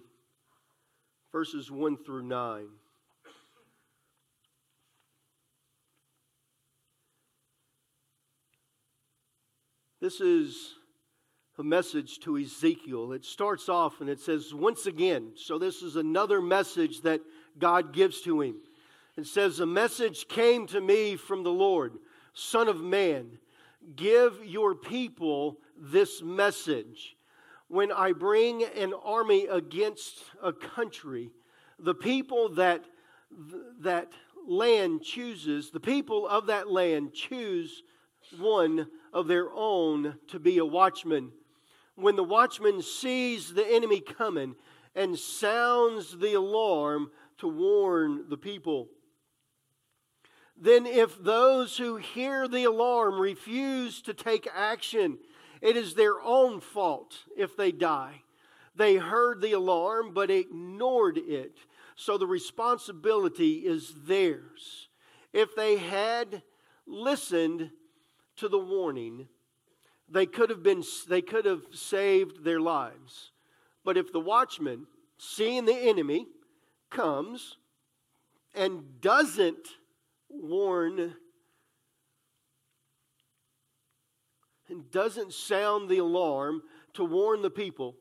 verses 1.30 1.70
1 1.70 1.98
through 2.04 2.22
9. 2.22 2.68
This 10.00 10.20
is 10.22 10.74
a 11.58 11.64
message 11.64 12.18
to 12.20 12.38
Ezekiel. 12.38 13.12
It 13.12 13.24
starts 13.24 13.68
off 13.68 14.00
and 14.00 14.08
it 14.08 14.20
says, 14.20 14.54
once 14.54 14.86
again, 14.86 15.32
so 15.34 15.58
this 15.58 15.82
is 15.82 15.96
another 15.96 16.40
message 16.40 17.02
that 17.02 17.20
God 17.58 17.92
gives 17.92 18.22
to 18.22 18.40
him. 18.40 18.56
It 19.18 19.26
says, 19.26 19.60
A 19.60 19.66
message 19.66 20.28
came 20.28 20.66
to 20.68 20.80
me 20.80 21.16
from 21.16 21.42
the 21.42 21.50
Lord, 21.50 21.94
Son 22.32 22.68
of 22.68 22.80
man, 22.80 23.38
give 23.96 24.44
your 24.44 24.74
people 24.74 25.58
this 25.78 26.22
message. 26.22 27.16
When 27.68 27.90
I 27.90 28.12
bring 28.12 28.62
an 28.62 28.94
army 28.94 29.46
against 29.46 30.22
a 30.42 30.52
country, 30.52 31.30
the 31.78 31.94
people 31.94 32.50
that 32.50 32.84
that 33.80 34.12
land 34.46 35.02
chooses, 35.02 35.70
the 35.70 35.80
people 35.80 36.28
of 36.28 36.46
that 36.46 36.70
land 36.70 37.12
choose 37.12 37.82
one 38.38 38.86
of 39.12 39.26
their 39.26 39.50
own 39.52 40.16
to 40.28 40.38
be 40.38 40.58
a 40.58 40.64
watchman. 40.64 41.32
When 41.96 42.16
the 42.16 42.24
watchman 42.24 42.82
sees 42.82 43.52
the 43.52 43.66
enemy 43.66 44.00
coming 44.00 44.54
and 44.94 45.18
sounds 45.18 46.16
the 46.18 46.34
alarm 46.34 47.10
to 47.38 47.48
warn 47.48 48.28
the 48.28 48.36
people, 48.36 48.88
then 50.56 50.86
if 50.86 51.22
those 51.22 51.76
who 51.76 51.96
hear 51.96 52.48
the 52.48 52.64
alarm 52.64 53.20
refuse 53.20 54.00
to 54.02 54.14
take 54.14 54.48
action, 54.54 55.18
it 55.60 55.76
is 55.76 55.94
their 55.94 56.20
own 56.20 56.60
fault 56.60 57.24
if 57.36 57.56
they 57.56 57.72
die. 57.72 58.22
They 58.74 58.96
heard 58.96 59.40
the 59.40 59.52
alarm 59.52 60.12
but 60.12 60.30
ignored 60.30 61.18
it. 61.18 61.56
So 61.96 62.18
the 62.18 62.26
responsibility 62.26 63.66
is 63.66 63.94
theirs. 64.04 64.88
If 65.32 65.56
they 65.56 65.78
had 65.78 66.42
listened 66.86 67.70
to 68.36 68.48
the 68.48 68.58
warning, 68.58 69.28
they 70.08 70.26
could 70.26 70.50
have 70.50 70.62
been 70.62 70.84
they 71.08 71.22
could 71.22 71.46
have 71.46 71.62
saved 71.72 72.44
their 72.44 72.60
lives. 72.60 73.32
But 73.84 73.96
if 73.96 74.12
the 74.12 74.20
watchman, 74.20 74.86
seeing 75.18 75.64
the 75.64 75.74
enemy, 75.74 76.26
comes 76.90 77.56
and 78.54 79.00
doesn't 79.00 79.68
warn 80.28 81.14
and 84.68 84.90
doesn't 84.90 85.32
sound 85.32 85.88
the 85.88 85.98
alarm 85.98 86.62
to 86.94 87.04
warn 87.04 87.42
the 87.42 87.50
people, 87.50 87.96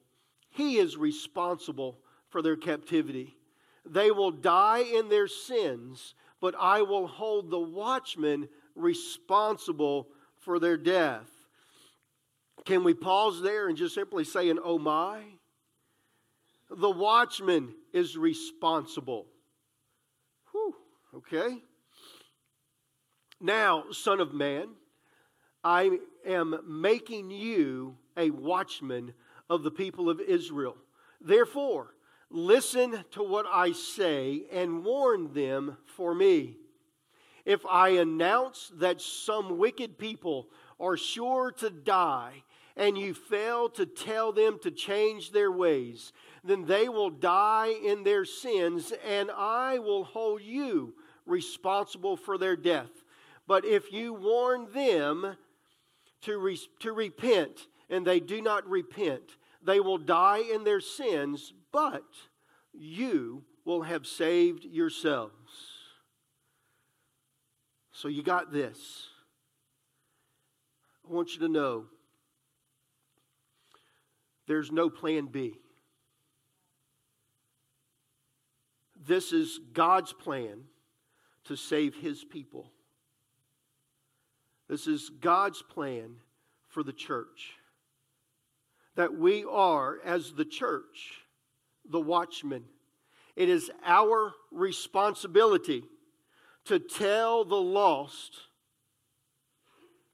he 0.49 0.77
is 0.77 0.97
responsible 0.97 1.99
for 2.29 2.41
their 2.41 2.55
captivity. 2.55 3.35
They 3.85 4.11
will 4.11 4.31
die 4.31 4.79
in 4.79 5.09
their 5.09 5.27
sins, 5.27 6.15
but 6.41 6.55
I 6.59 6.81
will 6.81 7.07
hold 7.07 7.49
the 7.49 7.59
watchman 7.59 8.49
responsible 8.75 10.07
for 10.37 10.59
their 10.59 10.77
death. 10.77 11.29
Can 12.65 12.83
we 12.83 12.93
pause 12.93 13.41
there 13.41 13.67
and 13.67 13.77
just 13.77 13.93
simply 13.93 14.23
say 14.23 14.49
an 14.49 14.59
oh 14.63 14.79
my? 14.79 15.21
The 16.69 16.89
watchman 16.89 17.75
is 17.93 18.17
responsible. 18.17 19.27
Whew, 20.51 20.75
okay. 21.15 21.61
Now, 23.39 23.85
Son 23.91 24.19
of 24.19 24.33
Man, 24.33 24.69
I 25.65 25.97
am 26.27 26.59
making 26.67 27.31
you 27.31 27.97
a 28.15 28.29
watchman 28.29 29.15
of 29.49 29.63
the 29.63 29.71
people 29.71 30.11
of 30.11 30.21
Israel. 30.21 30.77
Therefore, 31.19 31.95
listen 32.29 33.03
to 33.13 33.23
what 33.23 33.47
I 33.51 33.71
say 33.71 34.43
and 34.51 34.85
warn 34.85 35.33
them 35.33 35.77
for 35.87 36.13
me. 36.13 36.57
If 37.45 37.65
I 37.65 37.89
announce 37.89 38.71
that 38.75 39.01
some 39.01 39.57
wicked 39.57 39.97
people 39.97 40.49
are 40.79 40.97
sure 40.97 41.51
to 41.53 41.71
die, 41.71 42.43
and 42.77 42.95
you 42.95 43.15
fail 43.15 43.67
to 43.69 43.87
tell 43.87 44.31
them 44.31 44.59
to 44.61 44.69
change 44.69 45.31
their 45.31 45.51
ways, 45.51 46.13
then 46.43 46.65
they 46.65 46.89
will 46.89 47.09
die 47.09 47.73
in 47.83 48.03
their 48.03 48.25
sins, 48.25 48.93
and 49.07 49.31
I 49.31 49.79
will 49.79 50.03
hold 50.03 50.43
you 50.43 50.93
responsible 51.25 52.17
for 52.17 52.37
their 52.37 52.55
death. 52.55 52.91
But 53.47 53.65
if 53.65 53.91
you 53.91 54.13
warn 54.13 54.67
them 54.71 55.37
to, 56.25 56.37
re- 56.37 56.59
to 56.79 56.91
repent 56.91 57.67
and 57.89 58.05
they 58.05 58.19
do 58.19 58.41
not 58.41 58.67
repent, 58.67 59.37
they 59.63 59.79
will 59.79 59.97
die 59.97 60.43
in 60.53 60.63
their 60.63 60.81
sins, 60.81 61.53
but 61.71 62.03
you 62.73 63.43
will 63.63 63.83
have 63.83 64.05
saved 64.05 64.65
yourselves. 64.65 65.33
So 67.91 68.07
you 68.07 68.23
got 68.23 68.51
this. 68.51 69.07
I 71.07 71.13
want 71.13 71.33
you 71.33 71.39
to 71.41 71.47
know 71.47 71.85
there's 74.47 74.71
no 74.71 74.89
plan 74.89 75.27
B. 75.27 75.55
This 79.07 79.31
is 79.31 79.59
God's 79.73 80.13
plan 80.13 80.63
to 81.45 81.55
save 81.55 81.95
his 81.95 82.23
people. 82.23 82.71
This 84.67 84.87
is 84.87 85.09
God's 85.21 85.61
plan 85.61 86.15
for 86.69 86.83
the 86.83 86.93
church. 86.93 87.53
That 88.95 89.13
we 89.13 89.43
are, 89.43 89.97
as 90.03 90.33
the 90.33 90.45
church, 90.45 91.21
the 91.89 91.99
watchmen. 91.99 92.63
It 93.35 93.49
is 93.49 93.69
our 93.85 94.33
responsibility 94.51 95.83
to 96.65 96.79
tell 96.79 97.45
the 97.45 97.55
lost, 97.55 98.37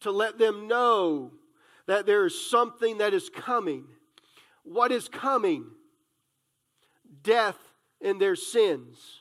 to 0.02 0.12
let 0.12 0.38
them 0.38 0.68
know 0.68 1.32
that 1.86 2.06
there 2.06 2.26
is 2.26 2.50
something 2.50 2.98
that 2.98 3.14
is 3.14 3.30
coming. 3.30 3.86
What 4.64 4.92
is 4.92 5.08
coming? 5.08 5.66
Death 7.24 7.58
in 8.00 8.18
their 8.18 8.36
sins. 8.36 9.21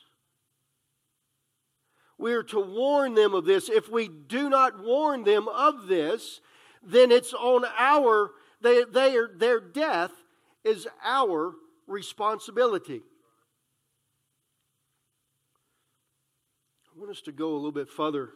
We 2.21 2.33
are 2.33 2.43
to 2.43 2.59
warn 2.59 3.15
them 3.15 3.33
of 3.33 3.45
this. 3.45 3.67
If 3.67 3.89
we 3.89 4.07
do 4.07 4.47
not 4.47 4.79
warn 4.83 5.23
them 5.23 5.47
of 5.47 5.87
this, 5.87 6.39
then 6.83 7.11
it's 7.11 7.33
on 7.33 7.65
our, 7.75 8.29
they, 8.61 8.83
they 8.83 9.17
are, 9.17 9.27
their 9.35 9.59
death 9.59 10.11
is 10.63 10.87
our 11.03 11.55
responsibility. 11.87 13.01
I 16.95 16.99
want 16.99 17.09
us 17.09 17.21
to 17.21 17.31
go 17.31 17.53
a 17.53 17.55
little 17.55 17.71
bit 17.71 17.89
further 17.89 18.29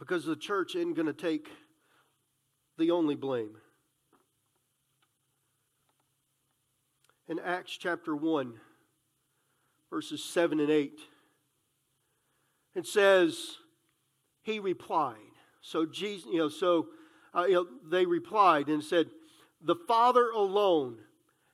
because 0.00 0.24
the 0.24 0.34
church 0.34 0.74
isn't 0.74 0.94
going 0.94 1.06
to 1.06 1.12
take 1.12 1.48
the 2.76 2.90
only 2.90 3.14
blame. 3.14 3.56
In 7.28 7.38
Acts 7.38 7.76
chapter 7.78 8.16
1, 8.16 8.54
verses 9.90 10.22
7 10.22 10.60
and 10.60 10.70
8. 10.70 10.98
It 12.74 12.86
says, 12.86 13.56
He 14.42 14.58
replied. 14.58 15.16
So, 15.60 15.86
Jesus, 15.86 16.26
you 16.30 16.38
know, 16.38 16.48
so 16.48 16.88
uh, 17.34 17.44
you 17.44 17.54
know, 17.54 17.66
they 17.88 18.06
replied 18.06 18.68
and 18.68 18.82
said, 18.82 19.08
The 19.60 19.76
Father 19.76 20.30
alone 20.30 20.98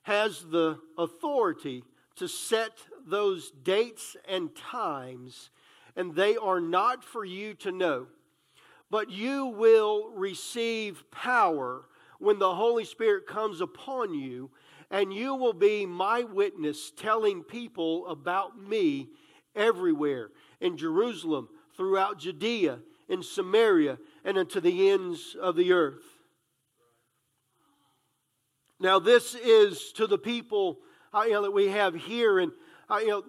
has 0.03 0.43
the 0.43 0.79
authority 0.97 1.83
to 2.15 2.27
set 2.27 2.71
those 3.05 3.51
dates 3.63 4.15
and 4.27 4.55
times, 4.55 5.49
and 5.95 6.15
they 6.15 6.37
are 6.37 6.61
not 6.61 7.03
for 7.03 7.25
you 7.25 7.53
to 7.55 7.71
know. 7.71 8.07
But 8.89 9.09
you 9.09 9.47
will 9.47 10.09
receive 10.11 11.03
power 11.11 11.85
when 12.19 12.39
the 12.39 12.55
Holy 12.55 12.85
Spirit 12.85 13.27
comes 13.27 13.59
upon 13.59 14.13
you, 14.13 14.49
and 14.91 15.13
you 15.13 15.35
will 15.35 15.53
be 15.53 15.85
my 15.85 16.23
witness 16.23 16.91
telling 16.95 17.43
people 17.43 18.07
about 18.07 18.59
me 18.59 19.09
everywhere 19.55 20.29
in 20.59 20.77
Jerusalem, 20.77 21.49
throughout 21.75 22.19
Judea, 22.19 22.79
in 23.09 23.21
Samaria, 23.21 23.97
and 24.23 24.37
unto 24.37 24.59
the 24.59 24.89
ends 24.89 25.35
of 25.39 25.55
the 25.55 25.73
earth. 25.73 26.03
Now, 28.79 28.99
this 28.99 29.35
is 29.35 29.91
to 29.93 30.07
the 30.07 30.17
people 30.17 30.79
uh, 31.13 31.23
you 31.23 31.33
know, 31.33 31.43
that 31.43 31.51
we 31.51 31.69
have 31.69 31.95
here, 31.95 32.39
and 32.39 32.51
uh, 32.89 32.97
you 32.97 33.07
know, 33.07 33.23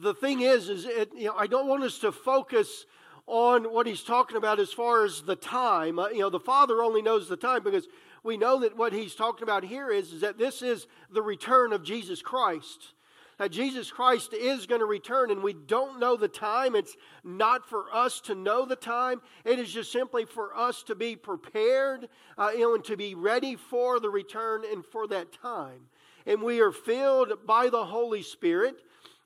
the 0.00 0.14
thing 0.14 0.40
is, 0.40 0.68
is 0.68 0.84
it, 0.84 1.10
you 1.16 1.26
know, 1.26 1.34
I 1.36 1.46
don't 1.46 1.68
want 1.68 1.82
us 1.82 1.98
to 2.00 2.12
focus 2.12 2.86
on 3.26 3.64
what 3.72 3.86
he's 3.86 4.02
talking 4.02 4.36
about 4.36 4.60
as 4.60 4.72
far 4.72 5.04
as 5.04 5.22
the 5.22 5.36
time. 5.36 5.98
Uh, 5.98 6.08
you 6.08 6.20
know, 6.20 6.30
the 6.30 6.40
Father 6.40 6.82
only 6.82 7.02
knows 7.02 7.28
the 7.28 7.36
time 7.36 7.62
because 7.62 7.86
we 8.24 8.36
know 8.36 8.60
that 8.60 8.76
what 8.76 8.92
he's 8.92 9.14
talking 9.14 9.42
about 9.42 9.64
here 9.64 9.90
is, 9.90 10.12
is 10.12 10.22
that 10.22 10.38
this 10.38 10.62
is 10.62 10.86
the 11.12 11.22
return 11.22 11.72
of 11.72 11.84
Jesus 11.84 12.22
Christ. 12.22 12.94
that 13.38 13.50
Jesus 13.50 13.90
Christ 13.90 14.32
is 14.32 14.66
going 14.66 14.80
to 14.80 14.86
return, 14.86 15.30
and 15.30 15.42
we 15.42 15.52
don't 15.52 15.98
know 15.98 16.16
the 16.16 16.28
time. 16.28 16.74
It's 16.74 16.96
not 17.24 17.68
for 17.68 17.86
us 17.92 18.20
to 18.22 18.34
know 18.34 18.64
the 18.64 18.76
time. 18.76 19.20
It 19.44 19.58
is 19.58 19.72
just 19.72 19.90
simply 19.90 20.24
for 20.24 20.56
us 20.56 20.82
to 20.84 20.94
be 20.94 21.16
prepared, 21.16 22.08
uh, 22.38 22.50
and 22.54 22.84
to 22.84 22.96
be 22.96 23.14
ready 23.14 23.56
for 23.56 23.98
the 23.98 24.10
return 24.10 24.62
and 24.70 24.84
for 24.84 25.06
that 25.08 25.32
time. 25.32 25.88
And 26.26 26.42
we 26.42 26.60
are 26.60 26.72
filled 26.72 27.46
by 27.46 27.68
the 27.68 27.84
Holy 27.84 28.22
Spirit, 28.22 28.76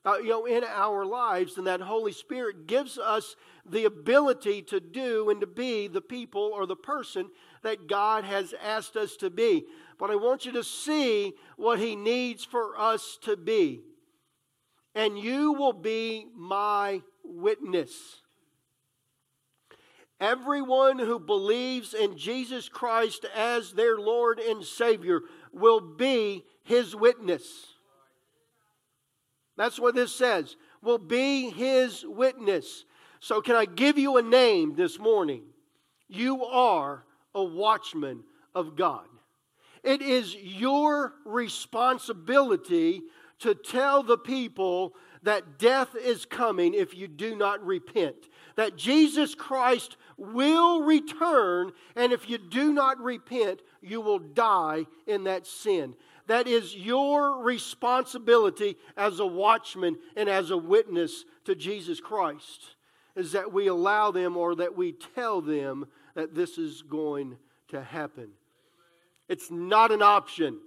uh, 0.05 0.17
you 0.17 0.29
know, 0.29 0.45
in 0.45 0.63
our 0.63 1.05
lives, 1.05 1.57
and 1.57 1.67
that 1.67 1.81
Holy 1.81 2.11
Spirit 2.11 2.67
gives 2.67 2.97
us 2.97 3.35
the 3.65 3.85
ability 3.85 4.61
to 4.63 4.79
do 4.79 5.29
and 5.29 5.41
to 5.41 5.47
be 5.47 5.87
the 5.87 6.01
people 6.01 6.51
or 6.53 6.65
the 6.65 6.75
person 6.75 7.29
that 7.63 7.87
God 7.87 8.23
has 8.23 8.53
asked 8.63 8.95
us 8.95 9.15
to 9.17 9.29
be. 9.29 9.65
But 9.97 10.09
I 10.09 10.15
want 10.15 10.45
you 10.45 10.51
to 10.53 10.63
see 10.63 11.33
what 11.57 11.79
He 11.79 11.95
needs 11.95 12.45
for 12.45 12.79
us 12.79 13.17
to 13.23 13.35
be 13.35 13.81
and 14.95 15.17
you 15.17 15.53
will 15.53 15.73
be 15.73 16.27
my 16.35 17.01
witness. 17.23 18.21
Everyone 20.19 20.99
who 20.99 21.19
believes 21.19 21.93
in 21.93 22.17
Jesus 22.17 22.67
Christ 22.67 23.25
as 23.33 23.71
their 23.71 23.97
Lord 23.97 24.39
and 24.39 24.63
Savior 24.65 25.21
will 25.53 25.79
be 25.79 26.43
his 26.63 26.95
witness. 26.95 27.75
That's 29.59 29.77
what 29.77 29.93
this 29.93 30.15
says. 30.15 30.55
Will 30.81 30.97
be 30.97 31.49
his 31.49 32.05
witness. 32.07 32.85
So, 33.19 33.41
can 33.41 33.57
I 33.57 33.65
give 33.65 33.97
you 33.97 34.15
a 34.15 34.21
name 34.21 34.73
this 34.77 34.97
morning? 34.97 35.43
You 36.07 36.45
are 36.45 37.03
a 37.35 37.43
watchman 37.43 38.23
of 38.55 38.77
God. 38.77 39.05
It 39.83 40.01
is 40.01 40.33
your 40.33 41.15
responsibility 41.25 43.01
to 43.39 43.53
tell 43.53 44.01
the 44.01 44.17
people 44.17 44.95
that 45.23 45.59
death 45.59 45.93
is 45.93 46.25
coming 46.25 46.73
if 46.73 46.95
you 46.95 47.09
do 47.09 47.35
not 47.35 47.61
repent. 47.65 48.15
That 48.55 48.77
Jesus 48.77 49.35
Christ 49.35 49.97
will 50.15 50.83
return, 50.83 51.73
and 51.97 52.13
if 52.13 52.29
you 52.29 52.37
do 52.37 52.71
not 52.71 52.97
repent, 52.99 53.61
you 53.81 53.99
will 53.99 54.19
die 54.19 54.85
in 55.05 55.25
that 55.25 55.45
sin. 55.45 55.95
That 56.29 56.47
is 56.47 56.75
your 56.75 57.41
responsibility 57.41 58.77
as 58.95 59.19
a 59.19 59.25
watchman 59.25 59.97
and 60.15 60.29
as 60.29 60.51
a 60.51 60.57
witness 60.57 61.25
to 61.45 61.55
Jesus 61.55 61.99
Christ, 61.99 62.75
is 63.15 63.31
that 63.31 63.51
we 63.51 63.65
allow 63.65 64.11
them 64.11 64.37
or 64.37 64.53
that 64.55 64.77
we 64.77 64.91
tell 65.15 65.41
them 65.41 65.87
that 66.13 66.35
this 66.35 66.59
is 66.59 66.83
going 66.83 67.37
to 67.69 67.81
happen. 67.81 68.29
It's 69.27 69.49
not 69.49 69.91
an 69.91 70.03
option. 70.03 70.59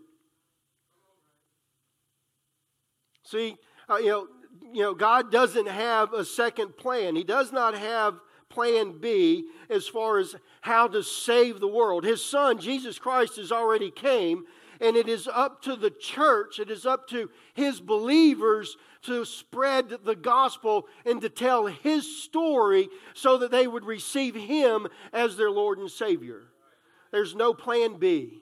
See, 3.23 3.57
uh, 3.88 3.99
you 3.99 4.09
know, 4.09 4.28
you 4.73 4.83
know, 4.83 4.95
God 4.95 5.31
doesn't 5.31 5.69
have 5.69 6.12
a 6.12 6.25
second 6.25 6.76
plan. 6.76 7.14
He 7.14 7.23
does 7.23 7.52
not 7.52 7.78
have 7.78 8.19
plan 8.49 8.99
B 8.99 9.45
as 9.71 9.87
far 9.87 10.19
as 10.19 10.35
how 10.61 10.88
to 10.88 11.04
save 11.04 11.61
the 11.61 11.69
world. 11.69 12.02
His 12.02 12.25
son, 12.25 12.59
Jesus 12.59 12.99
Christ, 12.99 13.37
has 13.37 13.52
already 13.52 13.92
came, 13.92 14.45
and 14.83 14.97
it 14.97 15.09
is 15.09 15.29
up 15.33 15.62
to 15.62 15.77
the 15.77 15.91
church, 15.91 16.59
it 16.59 16.69
is 16.69 16.85
up 16.85 17.09
to 17.09 17.31
his 17.55 17.81
believers 17.81 18.77
to 19.03 19.25
spread 19.25 19.91
the 20.05 20.17
gospel 20.17 20.87
and 21.07 21.21
to 21.23 21.29
tell 21.29 21.67
his 21.67 22.23
story 22.23 22.89
so 23.15 23.39
that 23.39 23.53
they 23.53 23.67
would 23.67 23.85
receive 23.85 24.35
him 24.35 24.89
as 25.12 25.37
their 25.37 25.51
Lord 25.51 25.79
and 25.79 25.91
Savior. 25.91 26.43
There's 27.12 27.35
no 27.35 27.55
plan 27.55 27.99
B. 27.99 28.41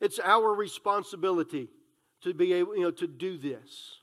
It's 0.00 0.20
our 0.20 0.54
responsibility 0.54 1.68
to 2.22 2.32
be 2.32 2.52
able, 2.52 2.76
you 2.76 2.82
know, 2.82 2.90
to 2.92 3.06
do 3.08 3.36
this. 3.36 3.96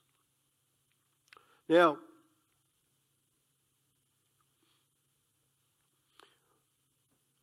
Now, 1.69 1.99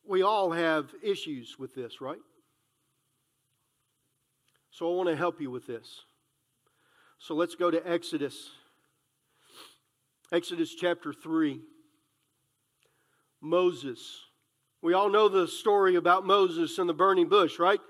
we 0.07 0.23
all 0.23 0.51
have 0.51 0.95
issues 1.03 1.59
with 1.59 1.75
this, 1.75 2.01
right? 2.01 2.19
So 4.79 4.89
I 4.89 4.95
want 4.95 5.09
to 5.09 5.17
help 5.17 5.41
you 5.41 5.51
with 5.51 5.67
this. 5.67 6.03
So 7.19 7.35
let's 7.35 7.57
go 7.57 7.69
to 7.69 7.85
Exodus. 7.85 8.51
Exodus 10.31 10.73
chapter 10.73 11.13
3. 11.13 11.59
Moses. 13.41 14.21
We 14.81 14.95
all 14.95 15.11
know 15.11 15.29
the 15.29 15.49
story 15.49 15.97
about 15.97 16.25
Moses 16.25 16.79
and 16.79 16.89
the 16.89 16.95
burning 16.95 17.29
bush, 17.29 17.59
right? 17.59 17.81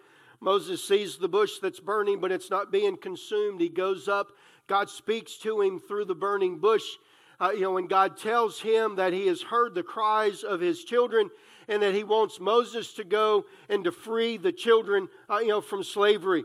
Moses 0.41 0.83
sees 0.83 1.19
the 1.19 1.29
bush 1.29 1.59
that's 1.61 1.79
burning, 1.79 2.21
but 2.21 2.33
it's 2.33 2.51
not 2.51 2.73
being 2.73 2.97
consumed. 2.97 3.61
He 3.61 3.69
goes 3.69 4.09
up. 4.09 4.29
God 4.67 4.89
speaks 4.89 5.37
to 5.41 5.61
him 5.61 5.79
through 5.79 6.07
the 6.07 6.15
burning 6.15 6.59
bush. 6.59 6.85
Uh, 7.39 7.51
you 7.51 7.61
know, 7.61 7.77
and 7.77 7.91
God 7.91 8.17
tells 8.17 8.63
him 8.63 8.97
that 8.97 9.13
he 9.13 9.27
has 9.27 9.43
heard 9.43 9.75
the 9.75 9.83
cries 9.83 10.43
of 10.43 10.61
his 10.61 10.85
children 10.85 11.29
and 11.69 11.83
that 11.83 11.95
he 11.95 12.03
wants 12.03 12.41
Moses 12.41 12.95
to 12.95 13.05
go 13.05 13.45
and 13.69 13.85
to 13.85 13.93
free 13.93 14.39
the 14.39 14.53
children, 14.53 15.11
uh, 15.29 15.41
you 15.41 15.49
know, 15.49 15.61
from 15.61 15.85
slavery. 15.85 16.45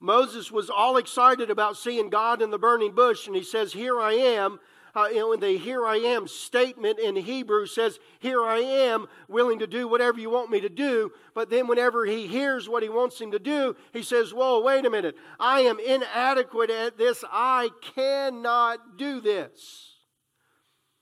Moses 0.00 0.50
was 0.50 0.70
all 0.70 0.96
excited 0.96 1.50
about 1.50 1.76
seeing 1.76 2.10
God 2.10 2.42
in 2.42 2.50
the 2.50 2.58
burning 2.58 2.94
bush, 2.94 3.26
and 3.26 3.36
he 3.36 3.42
says, 3.42 3.72
Here 3.72 4.00
I 4.00 4.12
am 4.12 4.58
uh, 4.96 5.08
know, 5.08 5.36
the 5.36 5.58
here 5.58 5.86
I 5.86 5.96
am 5.96 6.26
statement 6.26 6.98
in 6.98 7.16
Hebrew 7.16 7.66
says, 7.66 8.00
Here 8.18 8.42
I 8.42 8.60
am, 8.60 9.06
willing 9.28 9.58
to 9.58 9.66
do 9.66 9.86
whatever 9.86 10.18
you 10.18 10.30
want 10.30 10.50
me 10.50 10.60
to 10.62 10.70
do. 10.70 11.12
But 11.34 11.50
then 11.50 11.68
whenever 11.68 12.06
he 12.06 12.26
hears 12.26 12.66
what 12.66 12.82
he 12.82 12.88
wants 12.88 13.20
him 13.20 13.30
to 13.32 13.38
do, 13.38 13.76
he 13.92 14.02
says, 14.02 14.32
Whoa, 14.32 14.62
wait 14.62 14.86
a 14.86 14.90
minute. 14.90 15.14
I 15.38 15.60
am 15.60 15.78
inadequate 15.78 16.70
at 16.70 16.96
this. 16.96 17.22
I 17.30 17.68
cannot 17.94 18.96
do 18.96 19.20
this. 19.20 19.92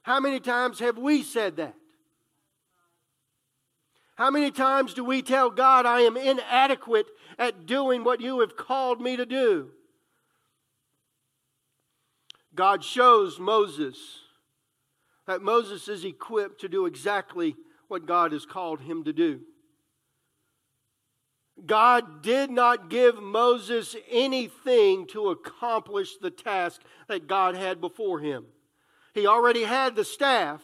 How 0.03 0.19
many 0.19 0.41
times 0.41 0.81
have 0.81 0.99
we 0.99 1.23
said 1.23 1.57
that? 1.57 1.77
How 4.17 4.31
many 4.31 4.51
times 4.51 4.95
do 4.95 5.05
we 5.05 5.23
tell 5.23 5.51
God, 5.51 5.87
I 5.87 6.01
am 6.01 6.17
inadequate 6.17 7.07
at 7.39 7.67
doing 7.67 8.05
what 8.05 8.21
you 8.21 8.41
have 8.41 8.57
called 8.57 9.01
me 9.01 9.17
to 9.17 9.27
do? 9.27 9.71
God 12.55 12.85
shows 12.85 13.41
Moses 13.41 14.21
that 15.27 15.43
Moses 15.43 15.89
is 15.89 16.05
equipped 16.05 16.61
to 16.61 16.69
do 16.69 16.87
exactly 16.87 17.57
what 17.89 18.07
God 18.07 18.33
has 18.33 18.47
called 18.47 18.81
him 18.81 19.05
to 19.05 19.13
do. 19.13 19.41
God 21.67 22.23
did 22.23 22.51
not 22.51 22.91
give 22.91 23.23
Moses 23.23 23.97
anything 24.11 25.07
to 25.09 25.31
accomplish 25.31 26.17
the 26.17 26.31
task 26.31 26.83
that 27.09 27.27
God 27.27 27.55
had 27.55 27.81
before 27.81 28.21
him. 28.21 28.47
He 29.15 29.27
already 29.27 29.63
had 29.63 29.95
the 29.95 30.05
staff. 30.05 30.63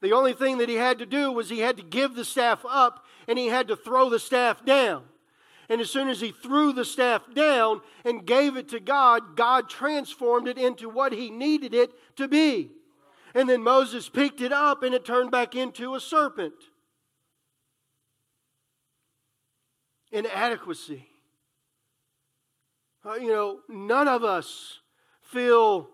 The 0.00 0.12
only 0.12 0.32
thing 0.32 0.58
that 0.58 0.68
he 0.68 0.76
had 0.76 0.98
to 0.98 1.06
do 1.06 1.32
was 1.32 1.48
he 1.48 1.58
had 1.58 1.76
to 1.76 1.82
give 1.82 2.14
the 2.14 2.24
staff 2.24 2.64
up 2.68 3.04
and 3.26 3.38
he 3.38 3.46
had 3.46 3.68
to 3.68 3.76
throw 3.76 4.08
the 4.08 4.20
staff 4.20 4.64
down. 4.64 5.02
And 5.68 5.80
as 5.80 5.90
soon 5.90 6.08
as 6.08 6.20
he 6.20 6.30
threw 6.30 6.72
the 6.72 6.84
staff 6.84 7.22
down 7.34 7.82
and 8.04 8.24
gave 8.24 8.56
it 8.56 8.68
to 8.70 8.80
God, 8.80 9.36
God 9.36 9.68
transformed 9.68 10.48
it 10.48 10.56
into 10.56 10.88
what 10.88 11.12
he 11.12 11.30
needed 11.30 11.74
it 11.74 11.90
to 12.16 12.28
be. 12.28 12.70
And 13.34 13.48
then 13.48 13.62
Moses 13.62 14.08
picked 14.08 14.40
it 14.40 14.52
up 14.52 14.82
and 14.82 14.94
it 14.94 15.04
turned 15.04 15.30
back 15.30 15.54
into 15.54 15.94
a 15.94 16.00
serpent. 16.00 16.54
Inadequacy. 20.10 21.06
Uh, 23.04 23.14
you 23.14 23.28
know, 23.28 23.60
none 23.68 24.08
of 24.08 24.24
us 24.24 24.80
feel 25.22 25.90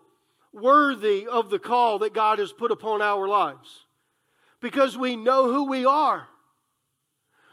worthy 0.53 1.27
of 1.27 1.49
the 1.49 1.59
call 1.59 1.99
that 1.99 2.13
God 2.13 2.39
has 2.39 2.53
put 2.53 2.71
upon 2.71 3.01
our 3.01 3.27
lives 3.27 3.84
because 4.65 4.97
we 4.97 5.15
know 5.15 5.53
who 5.53 5.65
we 5.65 5.85
are. 5.85 6.27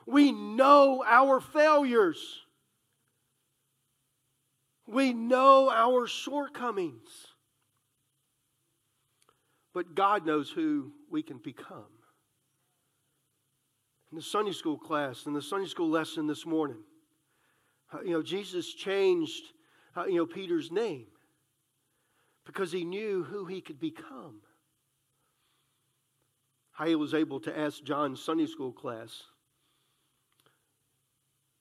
We 0.06 0.32
know 0.32 1.04
our 1.06 1.42
failures. 1.42 2.40
We 4.86 5.12
know 5.12 5.68
our 5.68 6.06
shortcomings. 6.06 7.10
But 9.74 9.94
God 9.94 10.24
knows 10.24 10.50
who 10.50 10.92
we 11.10 11.22
can 11.22 11.36
become. 11.36 11.84
In 14.10 14.16
the 14.16 14.22
Sunday 14.22 14.52
school 14.52 14.78
class, 14.78 15.26
in 15.26 15.34
the 15.34 15.42
Sunday 15.42 15.68
school 15.68 15.90
lesson 15.90 16.26
this 16.26 16.46
morning, 16.46 16.82
uh, 17.92 18.00
you 18.00 18.12
know, 18.12 18.22
Jesus 18.22 18.72
changed, 18.72 19.42
uh, 19.94 20.06
you 20.06 20.16
know, 20.16 20.24
Peter's 20.24 20.72
name 20.72 21.08
because 22.46 22.72
he 22.72 22.86
knew 22.86 23.22
who 23.22 23.44
he 23.44 23.60
could 23.60 23.78
become. 23.78 24.40
I 26.82 26.96
was 26.96 27.14
able 27.14 27.38
to 27.40 27.56
ask 27.56 27.80
John's 27.84 28.20
Sunday 28.20 28.46
school 28.46 28.72
class, 28.72 29.22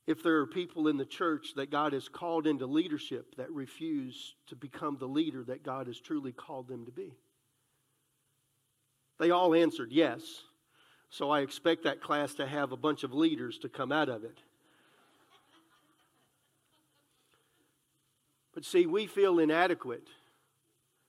if 0.08 0.24
there 0.24 0.38
are 0.38 0.48
people 0.48 0.88
in 0.88 0.98
the 0.98 1.06
church 1.06 1.54
that 1.58 1.70
God 1.70 1.94
has 1.94 2.10
called 2.10 2.48
into 2.48 2.66
leadership 2.66 3.36
that 3.38 3.52
refuse 3.52 4.34
to 4.48 4.56
become 4.56 4.98
the 5.00 5.08
leader 5.08 5.44
that 5.44 5.62
God 5.62 5.86
has 5.86 6.00
truly 6.00 6.32
called 6.32 6.68
them 6.68 6.86
to 6.86 6.92
be? 6.92 7.14
They 9.20 9.30
all 9.30 9.54
answered 9.54 9.92
yes. 9.92 10.24
So 11.12 11.30
I 11.30 11.42
expect 11.42 11.84
that 11.84 12.02
class 12.02 12.34
to 12.36 12.48
have 12.48 12.72
a 12.72 12.78
bunch 12.78 13.04
of 13.04 13.14
leaders 13.14 13.60
to 13.60 13.70
come 13.70 13.92
out 13.92 14.10
of 14.10 14.24
it. 14.24 14.40
But 18.56 18.66
see, 18.66 18.88
we 18.88 19.06
feel 19.06 19.38
inadequate 19.38 20.08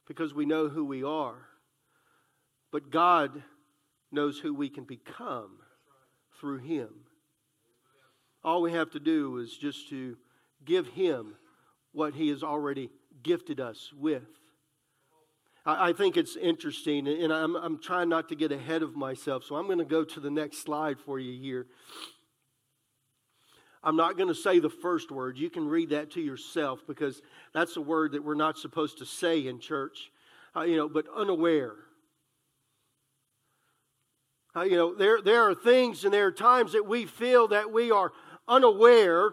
because 0.07 0.35
we 0.35 0.45
know 0.45 0.69
who 0.69 0.85
we 0.85 1.03
are. 1.03 1.47
But 2.71 2.91
God 2.91 3.43
knows 4.13 4.39
who 4.39 4.55
we 4.55 4.69
can 4.69 4.85
become 4.85 5.59
through 6.41 6.59
Him. 6.59 6.89
All 8.45 8.63
we 8.63 8.73
have 8.73 8.91
to 8.91 9.01
do 9.01 9.39
is 9.39 9.57
just 9.57 9.89
to 9.91 10.17
give 10.65 10.89
Him 10.89 11.35
what 11.93 12.15
He 12.15 12.29
has 12.29 12.43
already 12.43 12.91
gifted 13.23 13.61
us 13.61 13.93
with. 13.97 14.27
I, 15.65 15.91
I 15.91 15.93
think 15.93 16.17
it's 16.17 16.37
interesting, 16.37 17.07
and 17.07 17.33
I'm, 17.33 17.55
I'm 17.57 17.81
trying 17.81 18.09
not 18.09 18.29
to 18.31 18.35
get 18.35 18.53
ahead 18.53 18.83
of 18.83 18.97
myself, 18.97 19.45
so 19.45 19.57
I'm 19.57 19.67
going 19.67 19.79
to 19.79 19.85
go 19.85 20.05
to 20.05 20.21
the 20.21 20.31
next 20.31 20.59
slide 20.63 20.99
for 20.99 21.19
you 21.19 21.41
here. 21.41 21.67
I'm 23.85 23.97
not 23.97 24.17
going 24.17 24.29
to 24.29 24.35
say 24.35 24.61
the 24.61 24.71
first 24.71 25.11
word. 25.11 25.37
You 25.37 25.51
can 25.51 25.69
read 25.69 25.91
that 25.91 26.13
to 26.13 26.21
yourself 26.21 26.81
because 26.87 27.21
that's 27.53 27.77
a 27.77 27.81
word 27.81 28.13
that 28.13 28.25
we're 28.25 28.35
not 28.35 28.57
supposed 28.57 28.99
to 28.99 29.07
say 29.07 29.47
in 29.47 29.59
church. 29.59 30.13
Uh, 30.55 30.63
you 30.63 30.77
know, 30.77 30.89
but 30.89 31.07
unaware. 31.17 31.75
Uh, 34.55 34.63
you 34.63 34.77
know, 34.77 34.95
there, 34.95 35.23
there 35.23 35.43
are 35.43 35.55
things 35.55 36.05
and 36.05 36.13
there 36.13 36.27
are 36.27 36.33
times 36.33 36.73
that 36.73 36.87
we 36.87 37.07
feel 37.07 37.49
that 37.49 37.73
we 37.73 37.91
are 37.91 38.13
unaware 38.47 39.33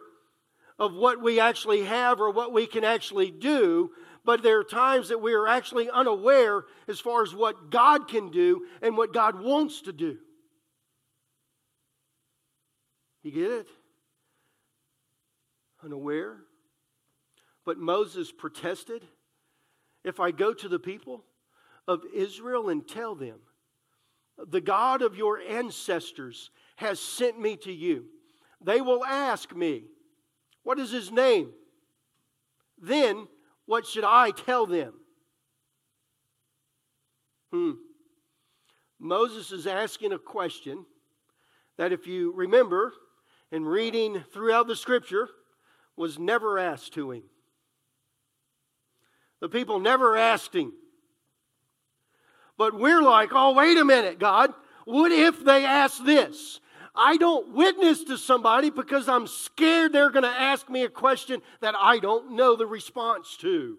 of 0.78 0.94
what 0.94 1.22
we 1.22 1.40
actually 1.40 1.84
have 1.84 2.22
or 2.22 2.32
what 2.32 2.54
we 2.54 2.66
can 2.66 2.86
actually 2.86 3.30
do, 3.30 3.92
but 4.24 4.42
there 4.42 4.60
are 4.60 4.64
times 4.64 5.10
that 5.10 5.22
we 5.22 5.34
are 5.34 5.48
actually 5.48 5.90
unaware 5.90 6.64
as 6.88 7.00
far 7.00 7.22
as 7.22 7.36
what 7.36 7.70
God 7.70 8.08
can 8.08 8.32
do 8.32 8.66
and 8.82 8.96
what 8.96 9.14
God 9.14 9.42
wants 9.42 9.82
to 9.82 9.92
do. 9.92 10.18
You 13.24 13.32
get 13.32 13.52
it? 13.52 13.68
Unaware. 15.84 16.38
But 17.66 17.78
Moses 17.78 18.32
protested. 18.32 19.06
If 20.06 20.22
I 20.22 20.32
go 20.32 20.54
to 20.54 20.70
the 20.70 20.80
people 20.80 21.26
of 21.88 22.04
Israel 22.14 22.70
and 22.70 22.88
tell 22.88 23.16
them, 23.16 23.40
the 24.48 24.62
God 24.62 25.02
of 25.02 25.16
your 25.16 25.40
ancestors 25.40 26.52
has 26.78 27.00
sent 27.00 27.40
me 27.40 27.58
to 27.58 27.72
you, 27.72 28.06
they 28.62 28.82
will 28.82 29.04
ask 29.04 29.56
me, 29.56 29.84
What 30.64 30.80
is 30.80 30.92
his 30.92 31.12
name? 31.12 31.52
Then 32.82 33.28
what 33.66 33.86
should 33.86 34.04
I 34.04 34.32
tell 34.32 34.66
them? 34.66 34.94
Hmm. 37.52 37.72
Moses 39.00 39.52
is 39.52 39.68
asking 39.68 40.12
a 40.12 40.20
question 40.20 40.86
that, 41.78 41.92
if 41.92 42.06
you 42.06 42.34
remember 42.34 42.94
in 43.52 43.66
reading 43.66 44.24
throughout 44.34 44.68
the 44.68 44.76
scripture, 44.76 45.30
was 45.96 46.20
never 46.20 46.60
asked 46.60 46.94
to 46.94 47.12
him. 47.12 47.24
The 49.40 49.50
people 49.50 49.80
never 49.80 50.18
asked 50.18 50.54
him. 50.54 50.74
But 52.60 52.78
we're 52.78 53.02
like, 53.02 53.30
oh, 53.32 53.54
wait 53.54 53.78
a 53.78 53.86
minute, 53.86 54.20
God. 54.20 54.54
What 54.84 55.14
if 55.14 55.46
they 55.46 55.64
ask 55.64 56.04
this? 56.04 56.60
I 56.94 57.16
don't 57.16 57.56
witness 57.56 58.04
to 58.04 58.18
somebody 58.18 58.70
because 58.70 59.08
I'm 59.08 59.28
scared 59.28 59.94
they're 59.94 60.10
going 60.10 60.24
to 60.24 60.30
ask 60.30 60.70
me 60.70 60.84
a 60.84 60.90
question 60.90 61.42
that 61.62 61.74
I 61.80 62.00
don't 62.00 62.34
know 62.36 62.58
the 62.58 62.68
response 62.68 63.38
to. 63.38 63.78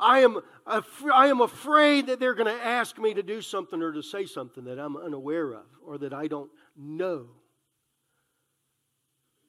I 0.00 0.18
am, 0.18 0.40
I 0.66 1.28
am 1.28 1.42
afraid 1.42 2.08
that 2.08 2.18
they're 2.18 2.34
going 2.34 2.52
to 2.52 2.66
ask 2.66 2.98
me 2.98 3.14
to 3.14 3.22
do 3.22 3.40
something 3.40 3.80
or 3.80 3.92
to 3.92 4.02
say 4.02 4.26
something 4.26 4.64
that 4.64 4.80
I'm 4.80 4.96
unaware 4.96 5.52
of 5.52 5.66
or 5.86 5.96
that 5.98 6.12
I 6.12 6.26
don't 6.26 6.50
know. 6.76 7.28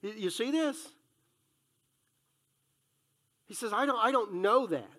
You 0.04 0.30
see 0.30 0.52
this? 0.52 0.78
He 3.48 3.56
says, 3.56 3.74
I 3.74 3.88
don't, 3.88 3.98
I 3.98 4.12
don't 4.12 4.36
know 4.44 4.68
that. 4.68 4.97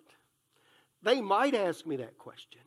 They 1.01 1.21
might 1.21 1.55
ask 1.55 1.85
me 1.85 1.97
that 1.97 2.17
question. 2.17 2.61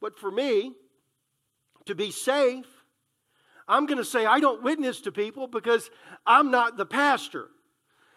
But 0.00 0.18
for 0.18 0.30
me, 0.30 0.72
to 1.86 1.94
be 1.94 2.10
safe, 2.10 2.66
I'm 3.66 3.86
going 3.86 3.98
to 3.98 4.04
say 4.04 4.26
I 4.26 4.40
don't 4.40 4.62
witness 4.62 5.00
to 5.02 5.12
people 5.12 5.46
because 5.46 5.90
I'm 6.26 6.50
not 6.50 6.76
the 6.76 6.86
pastor 6.86 7.48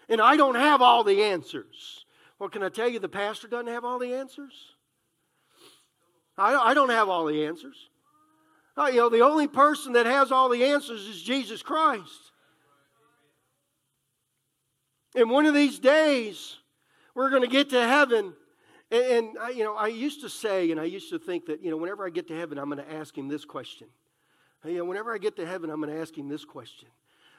and 0.09 0.21
I 0.21 0.37
don't 0.37 0.55
have 0.55 0.81
all 0.81 1.03
the 1.03 1.23
answers. 1.23 2.05
Well, 2.39 2.49
can 2.49 2.63
I 2.63 2.69
tell 2.69 2.87
you 2.87 2.99
the 2.99 3.09
pastor 3.09 3.47
doesn't 3.47 3.67
have 3.67 3.85
all 3.85 3.99
the 3.99 4.13
answers? 4.13 4.53
I, 6.37 6.75
don't 6.75 6.91
have 6.91 7.09
all 7.09 7.25
the 7.25 7.45
answers. 7.45 7.89
Uh, 8.77 8.87
you 8.87 8.97
know, 8.97 9.09
the 9.09 9.21
only 9.21 9.47
person 9.47 9.93
that 9.93 10.05
has 10.05 10.31
all 10.31 10.49
the 10.49 10.65
answers 10.65 11.01
is 11.07 11.21
Jesus 11.23 11.63
Christ. 11.63 12.31
And 15.15 15.31
one 15.31 15.47
of 15.47 15.55
these 15.55 15.79
days, 15.79 16.57
we're 17.17 17.31
going 17.31 17.41
to 17.41 17.47
get 17.47 17.71
to 17.71 17.81
heaven. 17.81 18.33
And, 18.91 19.03
and 19.03 19.37
I, 19.39 19.49
you 19.49 19.63
know, 19.63 19.75
I 19.75 19.87
used 19.87 20.21
to 20.21 20.29
say, 20.29 20.69
and 20.69 20.79
I 20.79 20.83
used 20.83 21.09
to 21.09 21.17
think 21.17 21.47
that, 21.47 21.63
you 21.63 21.71
know, 21.71 21.77
whenever 21.77 22.05
I 22.05 22.11
get 22.11 22.27
to 22.27 22.37
heaven, 22.37 22.59
I'm 22.59 22.69
going 22.69 22.85
to 22.85 22.93
ask 22.93 23.17
him 23.17 23.27
this 23.27 23.43
question. 23.43 23.87
You 24.63 24.77
know, 24.77 24.85
whenever 24.85 25.11
I 25.11 25.17
get 25.17 25.35
to 25.37 25.45
heaven, 25.45 25.71
I'm 25.71 25.81
going 25.81 25.93
to 25.93 25.99
ask 25.99 26.15
him 26.15 26.29
this 26.29 26.45
question. 26.45 26.89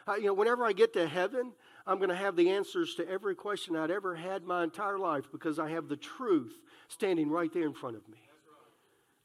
Uh, 0.08 0.16
you 0.16 0.26
know, 0.26 0.34
whenever 0.34 0.66
I 0.66 0.72
get 0.72 0.94
to 0.94 1.06
heaven, 1.06 1.52
I'm 1.86 1.98
going 1.98 2.08
to 2.08 2.16
have 2.16 2.34
the 2.34 2.50
answers 2.50 2.96
to 2.96 3.08
every 3.08 3.36
question 3.36 3.76
I'd 3.76 3.92
ever 3.92 4.16
had 4.16 4.42
my 4.42 4.64
entire 4.64 4.98
life 4.98 5.26
because 5.30 5.60
I 5.60 5.70
have 5.70 5.88
the 5.88 5.96
truth 5.96 6.54
standing 6.88 7.30
right 7.30 7.52
there 7.52 7.66
in 7.66 7.74
front 7.74 7.94
of 7.94 8.08
me. 8.08 8.18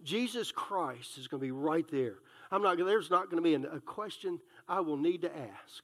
Jesus 0.04 0.52
Christ 0.52 1.18
is 1.18 1.28
going 1.28 1.40
to 1.40 1.46
be 1.46 1.52
right 1.52 1.90
there. 1.90 2.16
I'm 2.52 2.62
not, 2.62 2.78
there's 2.78 3.10
not 3.10 3.32
going 3.32 3.44
to 3.44 3.60
be 3.60 3.68
a 3.68 3.80
question 3.80 4.40
I 4.68 4.82
will 4.82 4.98
need 4.98 5.24
to 5.24 5.32
ask. 5.36 5.84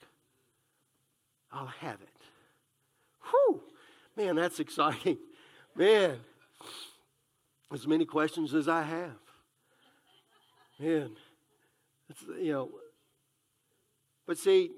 I'll 1.52 1.68
have 1.68 2.02
it. 2.02 2.10
Whew! 3.32 3.64
Man, 4.20 4.36
that's 4.36 4.60
exciting. 4.60 5.18
Man, 5.78 6.18
as 7.72 7.88
many 7.88 8.04
questions 8.04 8.54
as 8.54 8.68
I 8.68 8.82
have. 8.82 9.16
Man, 10.78 11.12
it's, 12.10 12.22
you 12.38 12.52
know, 12.52 12.70
but 14.28 14.38
see, 14.38 14.72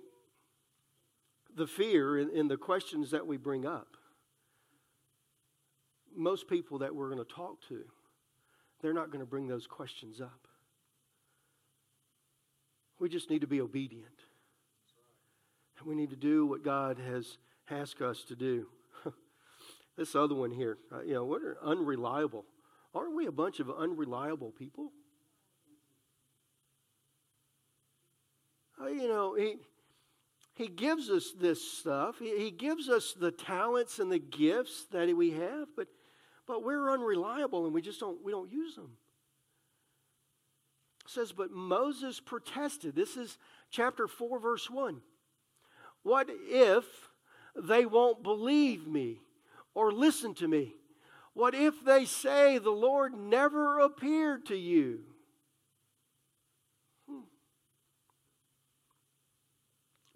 the 1.58 1.65
fear 1.65 2.19
in 2.19 2.49
the 2.49 2.56
questions 2.56 3.10
that 3.10 3.25
we 3.25 3.38
bring 3.38 3.65
up, 3.65 3.88
most 6.15 6.47
people 6.47 6.77
that 6.77 6.93
we're 6.93 7.10
going 7.10 7.25
to 7.25 7.34
talk 7.34 7.67
to, 7.69 7.82
they're 8.84 8.93
not 8.93 9.08
going 9.08 9.21
to 9.21 9.25
bring 9.25 9.47
those 9.47 9.65
questions 9.65 10.21
up. 10.21 10.47
We 12.99 13.10
just 13.10 13.32
need 13.32 13.41
to 13.41 13.47
be 13.47 13.60
obedient. 13.60 14.06
And 15.80 15.88
we 15.88 15.95
need 15.95 16.12
to 16.12 16.15
do 16.15 16.45
what 16.45 16.63
God 16.63 16.99
has 16.99 17.39
asked 17.71 18.04
us 18.04 18.23
to 18.25 18.36
do. 18.36 18.67
This 19.97 20.15
other 20.15 20.36
one 20.36 20.51
here, 20.51 20.77
uh, 20.91 21.01
you 21.01 21.13
know, 21.13 21.25
what 21.25 21.41
are 21.41 21.58
unreliable? 21.63 22.45
Aren't 22.93 23.15
we 23.15 23.27
a 23.27 23.32
bunch 23.32 23.60
of 23.60 23.69
unreliable 23.69 24.51
people? 24.51 24.91
Uh, 28.82 28.88
you 28.88 29.08
know, 29.08 29.36
he, 29.36 29.58
he 30.54 30.67
gives 30.67 31.10
us 31.10 31.34
this 31.39 31.62
stuff. 31.62 32.19
He, 32.19 32.38
he 32.38 32.51
gives 32.51 32.89
us 32.89 33.13
the 33.13 33.32
talents 33.32 33.99
and 33.99 34.12
the 34.12 34.19
gifts 34.19 34.86
that 34.91 35.15
we 35.15 35.32
have, 35.32 35.67
but 35.75 35.88
but 36.47 36.63
we're 36.63 36.91
unreliable 36.91 37.65
and 37.65 37.73
we 37.73 37.82
just 37.82 37.99
don't 37.99 38.23
we 38.23 38.32
don't 38.32 38.51
use 38.51 38.75
them. 38.75 38.97
It 41.06 41.12
says, 41.12 41.32
but 41.32 41.51
Moses 41.51 42.19
protested. 42.19 42.95
This 42.95 43.17
is 43.17 43.38
chapter 43.69 44.08
4, 44.08 44.39
verse 44.39 44.69
1. 44.69 45.01
What 46.04 46.27
if 46.30 46.86
they 47.56 47.86
won't 47.86 48.21
believe 48.21 48.88
me 48.88 49.19
or 49.73 49.91
listen 49.91 50.34
to 50.36 50.47
me? 50.47 50.75
What 51.34 51.55
if 51.55 51.84
they 51.84 52.05
say 52.05 52.57
the 52.57 52.71
Lord 52.71 53.13
never 53.13 53.79
appeared 53.79 54.45
to 54.47 54.55
you? 54.55 54.99
Hmm. 57.10 57.21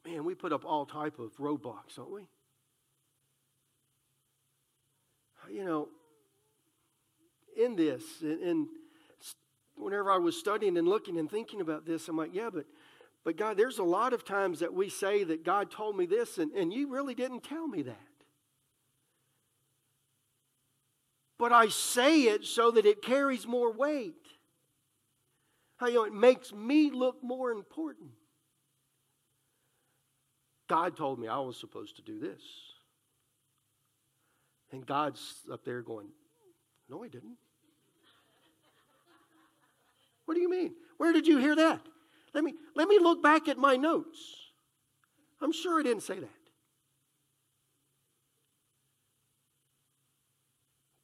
Man, 0.06 0.26
we 0.26 0.36
put 0.36 0.52
up 0.52 0.66
all 0.66 0.86
type 0.86 1.20
of 1.20 1.36
roadblocks, 1.38 1.96
don't 1.96 2.12
we? 2.12 2.28
You 5.50 5.64
know, 5.64 5.90
in 7.56 7.76
this. 7.76 8.04
And, 8.22 8.68
whenever 9.78 10.10
I 10.10 10.18
was 10.18 10.38
studying 10.38 10.78
and 10.78 10.88
looking 10.88 11.18
and 11.18 11.30
thinking 11.30 11.60
about 11.60 11.86
this, 11.86 12.08
I'm 12.08 12.18
like, 12.18 12.34
yeah, 12.34 12.50
but 12.52 12.66
but 13.26 13.38
God, 13.38 13.58
there's 13.58 13.80
a 13.80 13.84
lot 13.84 14.14
of 14.14 14.24
times 14.24 14.60
that 14.60 14.72
we 14.72 14.88
say 14.88 15.24
that 15.24 15.44
God 15.44 15.72
told 15.72 15.98
me 15.98 16.06
this, 16.06 16.38
and, 16.38 16.52
and 16.52 16.72
you 16.72 16.92
really 16.92 17.16
didn't 17.16 17.44
tell 17.44 17.68
me 17.68 17.82
that. 17.82 18.15
But 21.38 21.52
I 21.52 21.68
say 21.68 22.24
it 22.24 22.46
so 22.46 22.72
that 22.72 22.86
it 22.86 23.02
carries 23.02 23.46
more 23.46 23.72
weight. 23.72 24.16
How, 25.78 25.88
you 25.88 25.96
know, 25.96 26.04
it 26.06 26.14
makes 26.14 26.54
me 26.54 26.90
look 26.90 27.18
more 27.22 27.52
important. 27.52 28.12
God 30.70 30.96
told 30.96 31.20
me 31.20 31.28
I 31.28 31.40
was 31.40 31.60
supposed 31.60 31.98
to 31.98 32.02
do 32.02 32.20
this. 32.20 32.42
And 34.72 34.86
God's 34.86 35.42
up 35.52 35.64
there 35.64 35.82
going, 35.82 36.08
No, 36.90 37.02
he 37.02 37.10
didn't. 37.10 37.38
What 40.26 40.36
do 40.36 40.42
you 40.42 40.50
mean? 40.50 40.74
Where 40.98 41.14
did 41.14 41.28
you 41.28 41.38
hear 41.38 41.56
that? 41.56 41.82
Let 42.34 42.44
me, 42.44 42.54
let 42.76 42.88
me 42.88 42.98
look 43.00 43.22
back 43.22 43.48
at 43.48 43.58
my 43.58 43.76
notes. 43.76 44.20
I'm 45.42 45.52
sure 45.52 45.80
I 45.80 45.84
didn't 45.84 46.04
say 46.04 46.20
that. 46.20 46.30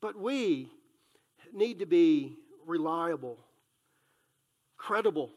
But 0.01 0.17
we 0.19 0.67
need 1.53 1.79
to 1.79 1.85
be 1.85 2.37
reliable, 2.65 3.37
credible. 4.77 5.31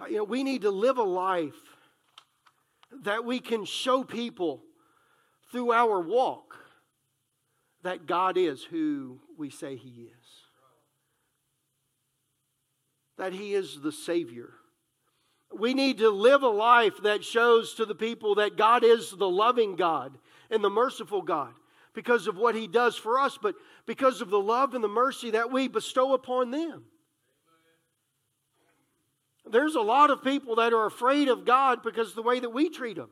Uh, 0.00 0.06
you 0.06 0.18
know, 0.18 0.24
we 0.24 0.44
need 0.44 0.62
to 0.62 0.70
live 0.70 0.98
a 0.98 1.02
life 1.02 1.54
that 3.02 3.24
we 3.24 3.40
can 3.40 3.64
show 3.64 4.04
people 4.04 4.62
through 5.50 5.72
our 5.72 6.00
walk 6.00 6.54
that 7.82 8.06
God 8.06 8.36
is 8.36 8.62
who 8.62 9.20
we 9.36 9.50
say 9.50 9.76
He 9.76 10.08
is. 10.10 10.26
That 13.18 13.32
He 13.32 13.54
is 13.54 13.80
the 13.80 13.92
Savior. 13.92 14.50
We 15.56 15.74
need 15.74 15.98
to 15.98 16.10
live 16.10 16.42
a 16.42 16.48
life 16.48 17.02
that 17.02 17.24
shows 17.24 17.74
to 17.74 17.86
the 17.86 17.94
people 17.94 18.36
that 18.36 18.56
God 18.56 18.84
is 18.84 19.10
the 19.10 19.28
loving 19.28 19.74
God 19.74 20.16
and 20.50 20.62
the 20.62 20.70
merciful 20.70 21.22
God 21.22 21.54
because 21.96 22.28
of 22.28 22.36
what 22.36 22.54
He 22.54 22.68
does 22.68 22.94
for 22.94 23.18
us, 23.18 23.36
but 23.40 23.56
because 23.86 24.20
of 24.20 24.30
the 24.30 24.38
love 24.38 24.74
and 24.74 24.84
the 24.84 24.88
mercy 24.88 25.32
that 25.32 25.50
we 25.50 25.66
bestow 25.66 26.12
upon 26.12 26.52
them. 26.52 26.84
There's 29.50 29.74
a 29.74 29.80
lot 29.80 30.10
of 30.10 30.22
people 30.22 30.56
that 30.56 30.72
are 30.72 30.86
afraid 30.86 31.28
of 31.28 31.44
God 31.44 31.82
because 31.82 32.10
of 32.10 32.14
the 32.14 32.22
way 32.22 32.38
that 32.38 32.50
we 32.50 32.68
treat 32.68 32.96
them. 32.96 33.10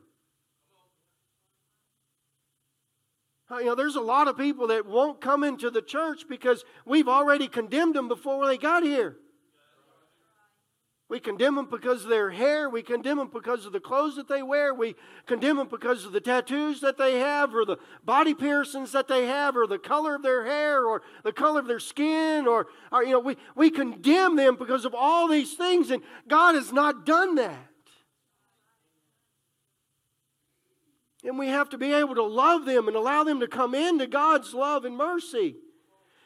You 3.49 3.65
know, 3.65 3.75
there's 3.75 3.95
a 3.95 4.01
lot 4.01 4.27
of 4.27 4.37
people 4.37 4.67
that 4.67 4.85
won't 4.85 5.19
come 5.19 5.43
into 5.43 5.69
the 5.69 5.81
church 5.81 6.25
because 6.29 6.63
we've 6.85 7.07
already 7.07 7.47
condemned 7.47 7.95
them 7.95 8.07
before 8.07 8.45
they 8.45 8.57
got 8.57 8.83
here. 8.83 9.17
We 11.07 11.19
condemn 11.19 11.53
them 11.55 11.67
because 11.69 12.03
of 12.03 12.09
their 12.09 12.31
hair. 12.31 12.67
We 12.67 12.81
condemn 12.81 13.19
them 13.19 13.29
because 13.31 13.67
of 13.67 13.73
the 13.73 13.79
clothes 13.79 14.15
that 14.15 14.27
they 14.27 14.41
wear. 14.41 14.73
We 14.73 14.95
condemn 15.27 15.57
them 15.57 15.67
because 15.67 16.03
of 16.03 16.13
the 16.13 16.19
tattoos 16.19 16.81
that 16.81 16.97
they 16.97 17.19
have, 17.19 17.53
or 17.53 17.63
the 17.63 17.77
body 18.03 18.33
piercings 18.33 18.91
that 18.93 19.07
they 19.07 19.27
have, 19.27 19.55
or 19.55 19.67
the 19.67 19.77
color 19.77 20.15
of 20.15 20.23
their 20.23 20.45
hair, 20.45 20.83
or 20.83 21.03
the 21.23 21.31
color 21.31 21.59
of 21.59 21.67
their 21.67 21.79
skin, 21.79 22.47
or, 22.47 22.67
or 22.91 23.03
you 23.03 23.11
know, 23.11 23.19
we, 23.19 23.37
we 23.55 23.69
condemn 23.69 24.35
them 24.35 24.55
because 24.55 24.83
of 24.83 24.95
all 24.95 25.27
these 25.27 25.53
things, 25.53 25.91
and 25.91 26.01
God 26.27 26.55
has 26.55 26.73
not 26.73 27.05
done 27.05 27.35
that. 27.35 27.69
And 31.23 31.37
we 31.37 31.47
have 31.49 31.69
to 31.69 31.77
be 31.77 31.93
able 31.93 32.15
to 32.15 32.23
love 32.23 32.65
them 32.65 32.87
and 32.87 32.97
allow 32.97 33.23
them 33.23 33.39
to 33.41 33.47
come 33.47 33.75
into 33.75 34.07
God's 34.07 34.55
love 34.55 34.85
and 34.85 34.97
mercy. 34.97 35.55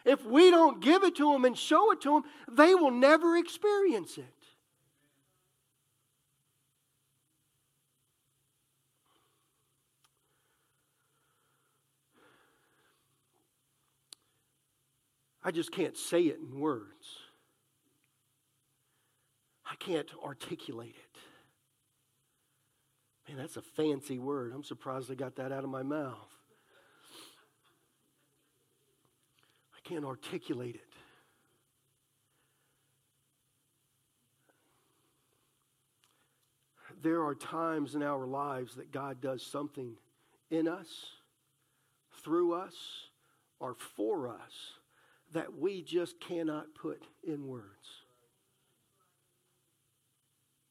If 0.05 0.25
we 0.25 0.51
don't 0.51 0.81
give 0.81 1.03
it 1.03 1.17
to 1.17 1.33
them 1.33 1.43
and 1.43 1.57
show 1.57 1.91
it 1.91 1.99
to 2.01 2.09
them, 2.09 2.23
they 2.49 2.75
will 2.75 2.91
never 2.91 3.35
experience 3.35 4.17
it. 4.17 4.38
I 15.49 15.51
just 15.51 15.71
can't 15.71 15.97
say 15.97 16.25
it 16.25 16.37
in 16.37 16.59
words. 16.59 17.17
I 19.65 19.73
can't 19.77 20.07
articulate 20.23 20.93
it. 20.95 21.17
Man, 23.27 23.39
that's 23.39 23.57
a 23.57 23.63
fancy 23.63 24.19
word. 24.19 24.51
I'm 24.53 24.63
surprised 24.63 25.09
I 25.09 25.15
got 25.15 25.37
that 25.37 25.51
out 25.51 25.63
of 25.63 25.71
my 25.71 25.81
mouth. 25.81 26.29
I 29.75 29.79
can't 29.89 30.05
articulate 30.05 30.75
it. 30.75 30.81
There 37.01 37.23
are 37.23 37.33
times 37.33 37.95
in 37.95 38.03
our 38.03 38.27
lives 38.27 38.75
that 38.75 38.91
God 38.91 39.19
does 39.19 39.43
something 39.43 39.95
in 40.51 40.67
us, 40.67 41.07
through 42.23 42.53
us, 42.53 42.75
or 43.59 43.73
for 43.95 44.29
us 44.29 44.78
that 45.33 45.57
we 45.57 45.81
just 45.81 46.19
cannot 46.19 46.73
put 46.75 47.03
in 47.23 47.47
words. 47.47 48.03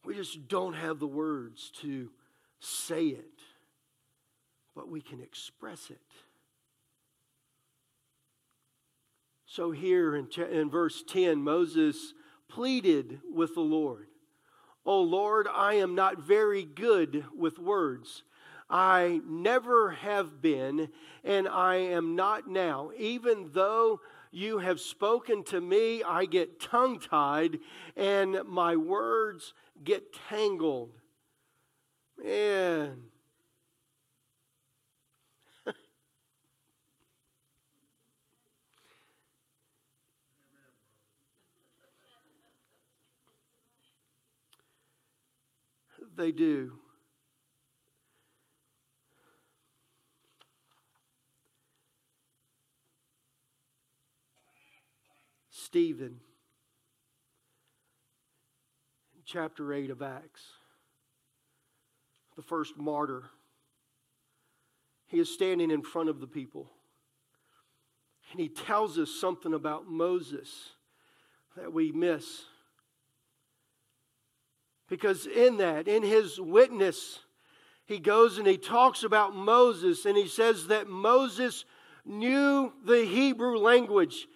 We 0.05 0.15
just 0.15 0.49
don't 0.49 0.75
have 0.75 0.99
the 0.99 1.07
words 1.07 1.71
to 1.83 2.11
say 2.61 3.07
it, 3.07 3.41
but 4.75 4.89
we 4.89 5.01
can 5.01 5.21
express 5.21 5.91
it. 5.91 5.99
So, 9.47 9.71
here 9.71 10.15
in, 10.15 10.29
in 10.51 10.71
verse 10.71 11.03
10, 11.07 11.43
Moses 11.43 12.15
pleaded 12.49 13.21
with 13.33 13.55
the 13.55 13.61
Lord, 13.61 14.09
Oh 14.87 15.03
Lord, 15.03 15.47
I 15.55 15.75
am 15.75 15.95
not 15.95 16.19
very 16.19 16.65
good 16.65 17.25
with 17.37 17.59
words. 17.59 18.23
I 18.71 19.21
never 19.27 19.91
have 19.91 20.41
been, 20.41 20.89
and 21.25 21.49
I 21.49 21.77
am 21.77 22.17
not 22.17 22.49
now, 22.49 22.91
even 22.97 23.51
though 23.53 24.01
you 24.31 24.59
have 24.59 24.81
spoken 24.81 25.45
to 25.45 25.61
me, 25.61 26.03
I 26.03 26.25
get 26.25 26.61
tongue 26.61 26.99
tied, 27.01 27.61
and 27.97 28.41
my 28.47 28.77
words 28.77 29.55
get 29.83 30.13
tangled. 30.29 30.93
Man. 32.23 33.05
they 46.17 46.33
do. 46.33 46.73
Stephen, 55.69 56.19
chapter 59.27 59.75
8 59.75 59.91
of 59.91 60.01
Acts 60.01 60.41
the 62.37 62.43
first 62.43 62.79
martyr. 62.79 63.25
He 65.09 65.19
is 65.19 65.29
standing 65.29 65.71
in 65.71 65.83
front 65.83 66.09
of 66.09 66.21
the 66.21 66.27
people. 66.27 66.71
And 68.31 68.41
he 68.41 68.49
tells 68.49 68.99
us 68.99 69.11
something 69.11 69.53
about 69.53 69.87
Moses 69.87 70.71
that 71.55 71.71
we 71.71 71.93
miss. 71.93 72.47
Because 74.89 75.27
in 75.27 75.59
that, 75.59 75.87
in 75.87 76.03
his 76.03 76.41
witness, 76.41 77.19
he 77.85 77.99
goes 77.99 78.39
and 78.39 78.47
he 78.47 78.57
talks 78.57 79.03
about 79.03 79.37
Moses 79.37 80.07
and 80.07 80.17
he 80.17 80.29
says 80.29 80.69
that 80.69 80.89
Moses 80.89 81.67
knew 82.07 82.73
the 82.87 83.05
Hebrew 83.05 83.59
language. 83.59 84.29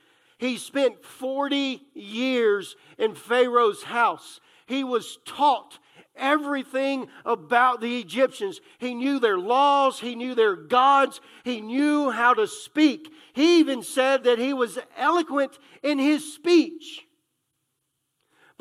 He 0.42 0.56
spent 0.56 1.04
40 1.04 1.80
years 1.94 2.74
in 2.98 3.14
Pharaoh's 3.14 3.84
house. 3.84 4.40
He 4.66 4.82
was 4.82 5.18
taught 5.24 5.78
everything 6.16 7.06
about 7.24 7.80
the 7.80 8.00
Egyptians. 8.00 8.60
He 8.78 8.92
knew 8.92 9.20
their 9.20 9.38
laws, 9.38 10.00
he 10.00 10.16
knew 10.16 10.34
their 10.34 10.56
gods, 10.56 11.20
he 11.44 11.60
knew 11.60 12.10
how 12.10 12.34
to 12.34 12.48
speak. 12.48 13.12
He 13.34 13.60
even 13.60 13.84
said 13.84 14.24
that 14.24 14.40
he 14.40 14.52
was 14.52 14.80
eloquent 14.96 15.60
in 15.80 16.00
his 16.00 16.34
speech. 16.34 17.06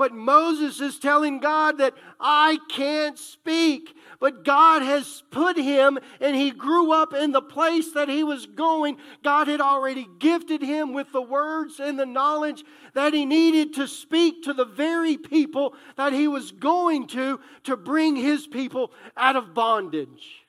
But 0.01 0.15
Moses 0.15 0.81
is 0.81 0.97
telling 0.97 1.37
God 1.37 1.77
that 1.77 1.93
I 2.19 2.57
can't 2.69 3.19
speak. 3.19 3.95
But 4.19 4.43
God 4.43 4.81
has 4.81 5.21
put 5.29 5.55
him, 5.55 5.99
and 6.19 6.35
he 6.35 6.49
grew 6.49 6.91
up 6.91 7.13
in 7.13 7.31
the 7.31 7.41
place 7.43 7.91
that 7.91 8.09
he 8.09 8.23
was 8.23 8.47
going. 8.47 8.97
God 9.23 9.47
had 9.47 9.61
already 9.61 10.07
gifted 10.17 10.63
him 10.63 10.95
with 10.95 11.11
the 11.11 11.21
words 11.21 11.79
and 11.79 11.99
the 11.99 12.07
knowledge 12.07 12.63
that 12.95 13.13
he 13.13 13.25
needed 13.25 13.75
to 13.75 13.87
speak 13.87 14.41
to 14.45 14.53
the 14.53 14.65
very 14.65 15.17
people 15.17 15.75
that 15.97 16.13
he 16.13 16.27
was 16.27 16.51
going 16.51 17.05
to 17.09 17.39
to 17.65 17.77
bring 17.77 18.15
his 18.15 18.47
people 18.47 18.91
out 19.15 19.35
of 19.35 19.53
bondage. 19.53 20.47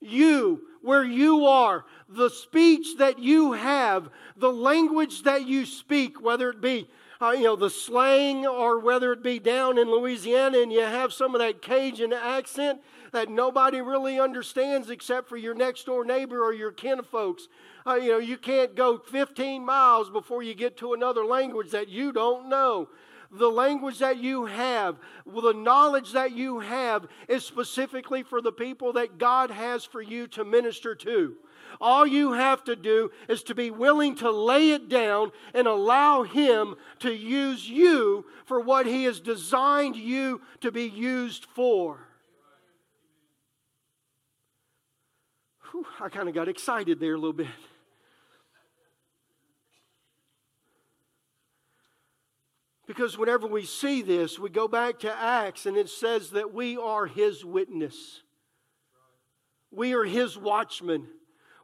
You, 0.00 0.60
where 0.80 1.02
you 1.02 1.46
are, 1.46 1.86
the 2.14 2.30
speech 2.30 2.98
that 2.98 3.18
you 3.18 3.52
have, 3.52 4.10
the 4.36 4.52
language 4.52 5.22
that 5.22 5.46
you 5.46 5.66
speak, 5.66 6.20
whether 6.20 6.50
it 6.50 6.60
be 6.60 6.88
uh, 7.20 7.30
you 7.30 7.44
know, 7.44 7.56
the 7.56 7.70
slang 7.70 8.46
or 8.46 8.78
whether 8.80 9.12
it 9.12 9.22
be 9.22 9.38
down 9.38 9.78
in 9.78 9.90
Louisiana 9.90 10.58
and 10.58 10.72
you 10.72 10.80
have 10.80 11.12
some 11.12 11.34
of 11.34 11.40
that 11.40 11.62
Cajun 11.62 12.12
accent 12.12 12.80
that 13.12 13.30
nobody 13.30 13.80
really 13.80 14.18
understands 14.18 14.90
except 14.90 15.28
for 15.28 15.36
your 15.36 15.54
next 15.54 15.86
door 15.86 16.04
neighbor 16.04 16.42
or 16.42 16.52
your 16.52 16.72
kinfolks. 16.72 17.48
Uh, 17.86 17.94
you 17.94 18.10
know, 18.10 18.18
you 18.18 18.36
can't 18.36 18.74
go 18.74 18.98
15 18.98 19.64
miles 19.64 20.10
before 20.10 20.42
you 20.42 20.54
get 20.54 20.76
to 20.78 20.92
another 20.92 21.24
language 21.24 21.70
that 21.70 21.88
you 21.88 22.12
don't 22.12 22.48
know 22.48 22.88
the 23.36 23.50
language 23.50 23.98
that 23.98 24.18
you 24.18 24.46
have, 24.46 24.96
the 25.26 25.52
knowledge 25.52 26.12
that 26.12 26.32
you 26.32 26.60
have 26.60 27.06
is 27.28 27.44
specifically 27.44 28.22
for 28.22 28.40
the 28.40 28.52
people 28.52 28.92
that 28.92 29.18
God 29.18 29.50
has 29.50 29.84
for 29.84 30.00
you 30.00 30.26
to 30.28 30.44
minister 30.44 30.94
to. 30.94 31.34
All 31.80 32.06
you 32.06 32.32
have 32.32 32.64
to 32.64 32.76
do 32.76 33.10
is 33.28 33.42
to 33.44 33.54
be 33.54 33.70
willing 33.70 34.16
to 34.16 34.30
lay 34.30 34.72
it 34.72 34.88
down 34.88 35.32
and 35.52 35.66
allow 35.66 36.22
Him 36.22 36.76
to 37.00 37.12
use 37.12 37.68
you 37.68 38.26
for 38.46 38.60
what 38.60 38.86
He 38.86 39.04
has 39.04 39.20
designed 39.20 39.96
you 39.96 40.40
to 40.60 40.70
be 40.70 40.84
used 40.84 41.46
for. 41.54 41.98
Whew, 45.70 45.86
I 46.00 46.08
kind 46.08 46.28
of 46.28 46.34
got 46.34 46.48
excited 46.48 47.00
there 47.00 47.14
a 47.14 47.18
little 47.18 47.32
bit. 47.32 47.48
Because 52.86 53.16
whenever 53.16 53.46
we 53.46 53.64
see 53.64 54.02
this, 54.02 54.38
we 54.38 54.50
go 54.50 54.68
back 54.68 55.00
to 55.00 55.12
Acts 55.12 55.64
and 55.66 55.76
it 55.76 55.88
says 55.88 56.30
that 56.30 56.52
we 56.52 56.76
are 56.76 57.06
his 57.06 57.44
witness. 57.44 58.22
We 59.70 59.94
are 59.94 60.04
his 60.04 60.36
watchmen. 60.36 61.08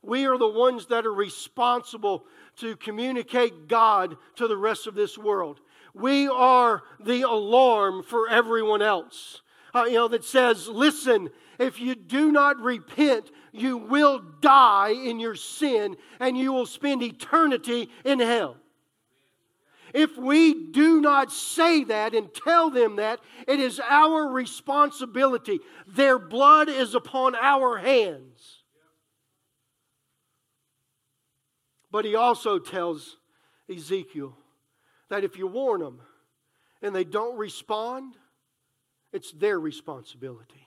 We 0.03 0.27
are 0.27 0.39
the 0.39 0.49
ones 0.49 0.87
that 0.87 1.07
are 1.07 1.13
responsible 1.13 2.25
to 2.57 2.77
communicate 2.77 3.69
God 3.69 4.17
to 4.37 4.49
the 4.49 4.57
rest 4.57 4.87
of 4.87 4.95
this 4.95 5.19
world. 5.19 5.61
We 5.95 6.29
are 6.29 6.83
the 6.99 7.23
alarm 7.23 8.03
for 8.03 8.29
everyone 8.29 8.83
else. 8.83 9.43
Uh, 9.75 9.85
you 9.85 9.95
know, 9.95 10.09
that 10.09 10.25
says, 10.25 10.67
listen, 10.69 11.31
if 11.59 11.81
you 11.81 11.95
do 11.95 12.33
not 12.33 12.59
repent, 12.59 13.31
you 13.53 13.77
will 13.77 14.21
die 14.41 14.91
in 14.91 15.21
your 15.21 15.35
sin 15.35 15.97
and 16.19 16.37
you 16.37 16.53
will 16.53 16.67
spend 16.67 17.03
eternity 17.03 17.89
in 18.05 18.19
hell. 18.19 18.57
If 19.93 20.17
we 20.17 20.71
do 20.71 21.01
not 21.01 21.33
say 21.33 21.85
that 21.85 22.15
and 22.15 22.33
tell 22.33 22.71
them 22.71 22.97
that, 22.97 23.21
it 23.47 23.61
is 23.61 23.81
our 23.81 24.29
responsibility. 24.29 25.61
Their 25.87 26.19
blood 26.19 26.69
is 26.69 26.95
upon 26.95 27.35
our 27.35 27.79
hands. 27.79 28.60
But 31.91 32.05
he 32.05 32.15
also 32.15 32.59
tells 32.59 33.17
Ezekiel 33.69 34.37
that 35.09 35.25
if 35.25 35.37
you 35.37 35.47
warn 35.47 35.81
them 35.81 36.01
and 36.83 36.95
they 36.95 37.05
don't 37.05 37.37
respond, 37.37 38.15
it's 39.13 39.33
their 39.33 39.59
responsibility. 39.59 40.67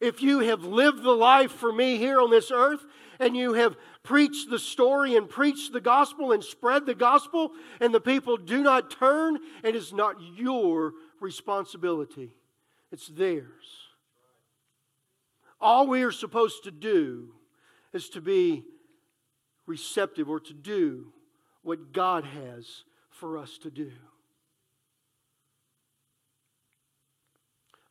If 0.00 0.22
you 0.22 0.38
have 0.40 0.64
lived 0.64 1.02
the 1.02 1.12
life 1.12 1.52
for 1.52 1.70
me 1.70 1.98
here 1.98 2.20
on 2.20 2.30
this 2.30 2.50
earth 2.50 2.84
and 3.18 3.36
you 3.36 3.52
have 3.52 3.76
preached 4.02 4.48
the 4.48 4.58
story 4.58 5.14
and 5.14 5.28
preached 5.28 5.74
the 5.74 5.80
gospel 5.80 6.32
and 6.32 6.42
spread 6.42 6.86
the 6.86 6.94
gospel 6.94 7.52
and 7.80 7.92
the 7.92 8.00
people 8.00 8.38
do 8.38 8.62
not 8.62 8.90
turn, 8.90 9.38
it 9.62 9.76
is 9.76 9.92
not 9.92 10.16
your 10.36 10.94
responsibility, 11.20 12.34
it's 12.90 13.08
theirs. 13.08 13.90
All 15.60 15.86
we 15.86 16.02
are 16.02 16.12
supposed 16.12 16.64
to 16.64 16.70
do 16.70 17.34
is 17.92 18.08
to 18.10 18.20
be 18.20 18.64
receptive 19.66 20.28
or 20.28 20.40
to 20.40 20.52
do 20.52 21.12
what 21.62 21.92
God 21.92 22.24
has 22.24 22.84
for 23.10 23.36
us 23.36 23.58
to 23.58 23.70
do. 23.70 23.92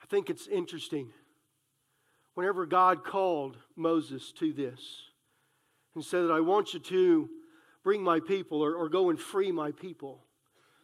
I 0.02 0.06
think 0.08 0.30
it's 0.30 0.48
interesting 0.48 1.10
whenever 2.34 2.66
God 2.66 3.04
called 3.04 3.58
Moses 3.76 4.32
to 4.40 4.54
this 4.54 4.80
and 5.94 6.04
said 6.04 6.24
that 6.24 6.32
I 6.32 6.40
want 6.40 6.74
you 6.74 6.80
to 6.80 7.30
bring 7.84 8.04
my 8.04 8.20
people 8.20 8.64
or, 8.64 8.76
or 8.76 8.90
go 8.90 9.10
and 9.10 9.20
free 9.20 9.52
my 9.52 9.72
people 9.72 10.24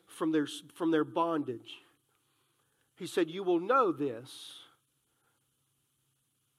from 0.07 0.31
their, 0.31 0.47
from 0.73 0.91
their 0.91 1.03
bondage. 1.03 1.75
He 2.97 3.07
said, 3.07 3.29
You 3.29 3.43
will 3.43 3.59
know 3.59 3.91
this 3.91 4.29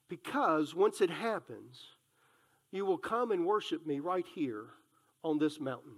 because 0.08 0.74
once 0.74 1.00
it 1.00 1.10
happens, 1.10 1.95
you 2.72 2.84
will 2.84 2.98
come 2.98 3.30
and 3.30 3.46
worship 3.46 3.86
me 3.86 4.00
right 4.00 4.26
here 4.34 4.66
on 5.22 5.38
this 5.38 5.60
mountain. 5.60 5.96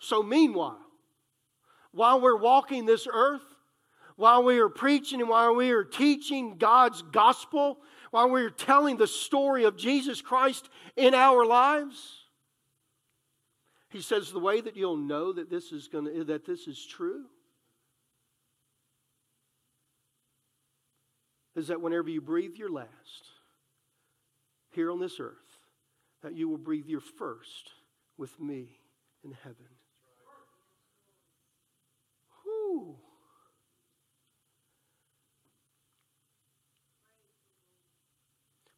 So, 0.00 0.22
meanwhile, 0.22 0.80
while 1.92 2.20
we're 2.20 2.36
walking 2.36 2.86
this 2.86 3.06
earth, 3.12 3.42
while 4.16 4.42
we 4.42 4.58
are 4.58 4.68
preaching 4.68 5.20
and 5.20 5.28
while 5.28 5.54
we 5.54 5.70
are 5.70 5.84
teaching 5.84 6.56
God's 6.56 7.02
gospel, 7.02 7.78
while 8.10 8.30
we 8.30 8.42
are 8.42 8.50
telling 8.50 8.96
the 8.96 9.06
story 9.06 9.64
of 9.64 9.76
Jesus 9.76 10.22
Christ 10.22 10.68
in 10.96 11.14
our 11.14 11.44
lives, 11.44 12.24
he 13.90 14.00
says 14.00 14.30
the 14.30 14.38
way 14.38 14.60
that 14.60 14.76
you'll 14.76 14.96
know 14.96 15.32
that 15.32 15.50
this 15.50 15.72
is 15.72 15.88
going 15.88 16.04
to, 16.04 16.24
that 16.24 16.46
this 16.46 16.66
is 16.66 16.84
true 16.84 17.24
is 21.58 21.68
that 21.68 21.80
whenever 21.80 22.08
you 22.08 22.20
breathe 22.20 22.54
your 22.54 22.70
last 22.70 22.88
here 24.70 24.90
on 24.90 25.00
this 25.00 25.18
earth, 25.20 25.34
that 26.22 26.34
you 26.34 26.48
will 26.48 26.58
breathe 26.58 26.86
your 26.86 27.00
first 27.00 27.70
with 28.16 28.38
me 28.40 28.68
in 29.24 29.32
heaven. 29.42 29.66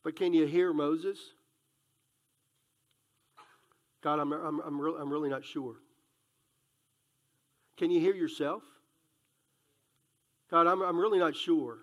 But 0.03 0.16
can 0.16 0.33
you 0.33 0.47
hear 0.47 0.73
Moses? 0.73 1.19
God, 4.03 4.19
I'm, 4.19 4.33
I'm, 4.33 4.61
I'm, 4.61 4.81
re- 4.81 4.95
I'm 4.99 5.11
really 5.11 5.29
not 5.29 5.45
sure. 5.45 5.75
Can 7.77 7.90
you 7.90 8.01
hear 8.01 8.14
yourself? 8.14 8.62
God, 10.51 10.66
I'm, 10.66 10.81
I'm 10.81 10.99
really 10.99 11.19
not 11.19 11.37
sure. 11.37 11.79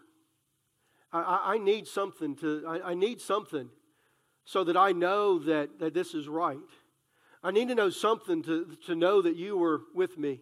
I, 1.11 1.53
I, 1.53 1.57
need 1.57 1.87
something 1.87 2.35
to, 2.37 2.63
I, 2.67 2.91
I 2.91 2.93
need 2.93 3.21
something 3.21 3.69
so 4.45 4.63
that 4.65 4.75
I 4.75 4.91
know 4.91 5.39
that, 5.39 5.79
that 5.79 5.93
this 5.93 6.13
is 6.13 6.27
right. 6.27 6.57
I 7.43 7.51
need 7.51 7.69
to 7.69 7.75
know 7.75 7.89
something 7.89 8.43
to, 8.43 8.77
to 8.87 8.95
know 8.95 9.21
that 9.21 9.35
you 9.35 9.57
were 9.57 9.81
with 9.93 10.17
me. 10.17 10.41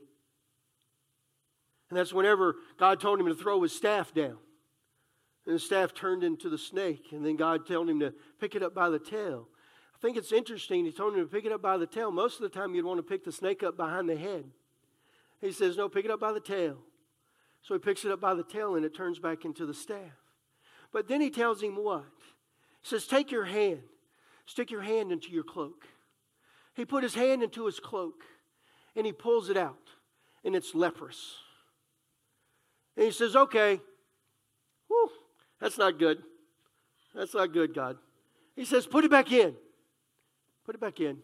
And 1.90 2.00
that's 2.00 2.14
whenever 2.14 2.56
God 2.78 3.00
told 3.00 3.20
him 3.20 3.28
to 3.28 3.36
throw 3.36 3.62
his 3.62 3.74
staff 3.74 4.14
down. 4.14 4.38
And 5.46 5.56
the 5.56 5.60
staff 5.60 5.94
turned 5.94 6.24
into 6.24 6.50
the 6.50 6.58
snake. 6.58 7.12
And 7.12 7.24
then 7.24 7.36
God 7.36 7.68
told 7.68 7.90
him 7.90 8.00
to 8.00 8.14
pick 8.40 8.56
it 8.56 8.64
up 8.64 8.74
by 8.74 8.90
the 8.90 8.98
tail. 8.98 9.48
I 9.94 10.00
think 10.02 10.18
it's 10.18 10.32
interesting. 10.32 10.86
He 10.86 10.92
told 10.92 11.14
him 11.14 11.22
to 11.22 11.28
pick 11.28 11.46
it 11.46 11.52
up 11.52 11.62
by 11.62 11.78
the 11.78 11.86
tail. 11.86 12.12
Most 12.12 12.36
of 12.36 12.42
the 12.42 12.50
time, 12.50 12.74
you'd 12.74 12.86
want 12.86 12.98
to 12.98 13.04
pick 13.04 13.24
the 13.24 13.32
snake 13.32 13.62
up 13.62 13.78
behind 13.78 14.10
the 14.10 14.18
head. 14.18 14.46
He 15.42 15.52
says, 15.52 15.78
No, 15.78 15.88
pick 15.88 16.06
it 16.06 16.12
up 16.12 16.20
by 16.20 16.34
the 16.34 16.40
tail. 16.40 16.78
So 17.62 17.74
he 17.76 17.80
picks 17.80 18.04
it 18.04 18.12
up 18.12 18.20
by 18.20 18.34
the 18.34 18.44
tail 18.44 18.76
and 18.76 18.86
it 18.86 18.96
turns 18.96 19.20
back 19.20 19.46
into 19.46 19.66
the 19.66 19.74
staff. 19.74 20.25
But 20.96 21.10
then 21.10 21.20
he 21.20 21.30
tells 21.30 21.62
him 21.62 21.76
what? 21.76 22.06
He 22.82 22.88
says, 22.88 23.06
Take 23.06 23.30
your 23.30 23.44
hand, 23.44 23.82
stick 24.46 24.72
your 24.72 24.82
hand 24.82 25.12
into 25.12 25.30
your 25.30 25.44
cloak. 25.44 25.86
He 26.74 26.86
put 26.86 27.04
his 27.04 27.14
hand 27.14 27.44
into 27.44 27.66
his 27.66 27.82
cloak 27.82 28.24
and 28.96 29.06
he 29.06 29.12
pulls 29.12 29.50
it 29.50 29.58
out, 29.58 29.90
and 30.46 30.56
it's 30.56 30.74
leprous. 30.74 31.34
And 32.96 33.04
he 33.08 33.12
says, 33.12 33.36
Okay, 33.36 33.82
whew, 34.88 35.10
that's 35.60 35.78
not 35.78 36.00
good. 36.00 36.24
That's 37.14 37.34
not 37.34 37.52
good, 37.52 37.76
God. 37.76 37.98
He 38.56 38.64
says, 38.64 38.88
Put 38.88 39.04
it 39.04 39.12
back 39.12 39.34
in. 39.34 39.54
Put 40.66 40.76
it 40.76 40.82
back 40.82 41.02
in. 41.02 41.18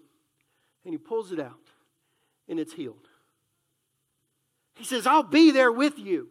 And 0.83 0.93
he 0.93 0.97
pulls 0.97 1.31
it 1.31 1.39
out, 1.39 1.69
and 2.49 2.59
it's 2.59 2.73
healed. 2.73 3.07
He 4.75 4.83
says, 4.83 5.07
I'll 5.07 5.23
be 5.23 5.49
there 5.51 5.71
with 5.71 5.97
you. 5.97 6.27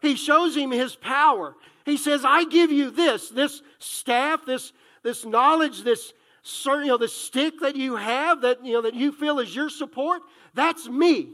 He 0.00 0.14
shows 0.14 0.56
him 0.56 0.70
his 0.70 0.94
power. 0.94 1.56
He 1.84 1.96
says, 1.96 2.24
I 2.24 2.44
give 2.44 2.70
you 2.70 2.90
this, 2.90 3.28
this 3.28 3.62
staff, 3.78 4.46
this, 4.46 4.72
this 5.02 5.24
knowledge, 5.24 5.82
this 5.82 6.12
you 6.66 6.86
know, 6.86 6.98
the 6.98 7.08
stick 7.08 7.54
that 7.60 7.74
you 7.74 7.96
have 7.96 8.42
that 8.42 8.64
you 8.64 8.74
know 8.74 8.82
that 8.82 8.94
you 8.94 9.12
feel 9.12 9.38
is 9.38 9.54
your 9.54 9.70
support. 9.70 10.20
That's 10.52 10.86
me 10.86 11.30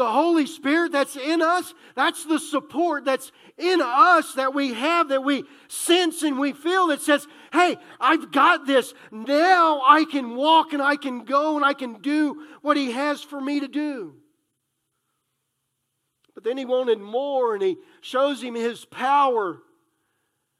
the 0.00 0.10
Holy 0.10 0.46
Spirit 0.46 0.92
that's 0.92 1.14
in 1.14 1.42
us, 1.42 1.74
that's 1.94 2.24
the 2.24 2.38
support 2.38 3.04
that's 3.04 3.32
in 3.58 3.80
us 3.82 4.32
that 4.34 4.54
we 4.54 4.72
have, 4.72 5.10
that 5.10 5.22
we 5.22 5.44
sense 5.68 6.22
and 6.22 6.38
we 6.38 6.54
feel 6.54 6.86
that 6.86 7.02
says, 7.02 7.26
hey, 7.52 7.76
I've 8.00 8.32
got 8.32 8.66
this. 8.66 8.94
Now 9.10 9.82
I 9.86 10.06
can 10.10 10.36
walk 10.36 10.72
and 10.72 10.80
I 10.80 10.96
can 10.96 11.24
go 11.24 11.56
and 11.56 11.64
I 11.64 11.74
can 11.74 12.00
do 12.00 12.46
what 12.62 12.78
He 12.78 12.92
has 12.92 13.22
for 13.22 13.40
me 13.40 13.60
to 13.60 13.68
do. 13.68 14.14
But 16.40 16.48
then 16.48 16.56
He 16.56 16.64
wanted 16.64 17.00
more 17.00 17.52
and 17.52 17.62
He 17.62 17.76
shows 18.00 18.42
him 18.42 18.54
His 18.54 18.86
power. 18.86 19.58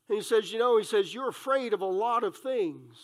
And 0.08 0.18
He 0.18 0.22
says, 0.22 0.52
you 0.52 0.58
know, 0.58 0.76
He 0.76 0.84
says, 0.84 1.14
you're 1.14 1.30
afraid 1.30 1.72
of 1.72 1.80
a 1.80 1.86
lot 1.86 2.22
of 2.22 2.36
things 2.36 2.96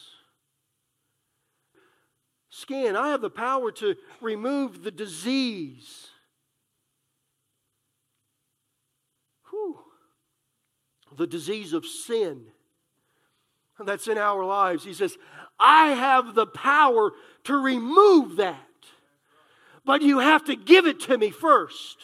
skin. 2.51 2.97
I 2.97 3.11
have 3.11 3.21
the 3.21 3.31
power 3.31 3.71
to 3.71 3.97
remove 4.21 4.83
the 4.83 4.91
disease. 4.91 6.09
the 11.17 11.27
disease 11.27 11.73
of 11.73 11.87
sin 11.87 12.43
that's 13.83 14.07
in 14.07 14.19
our 14.19 14.45
lives. 14.45 14.85
He 14.85 14.93
says, 14.93 15.17
I 15.59 15.89
have 15.89 16.35
the 16.35 16.47
power 16.47 17.13
to 17.45 17.57
remove 17.57 18.37
that, 18.37 18.59
but 19.85 20.03
you 20.03 20.19
have 20.19 20.45
to 20.45 20.57
give 20.57 20.87
it 20.87 21.01
to 21.01 21.17
me 21.17 21.31
first. 21.31 21.97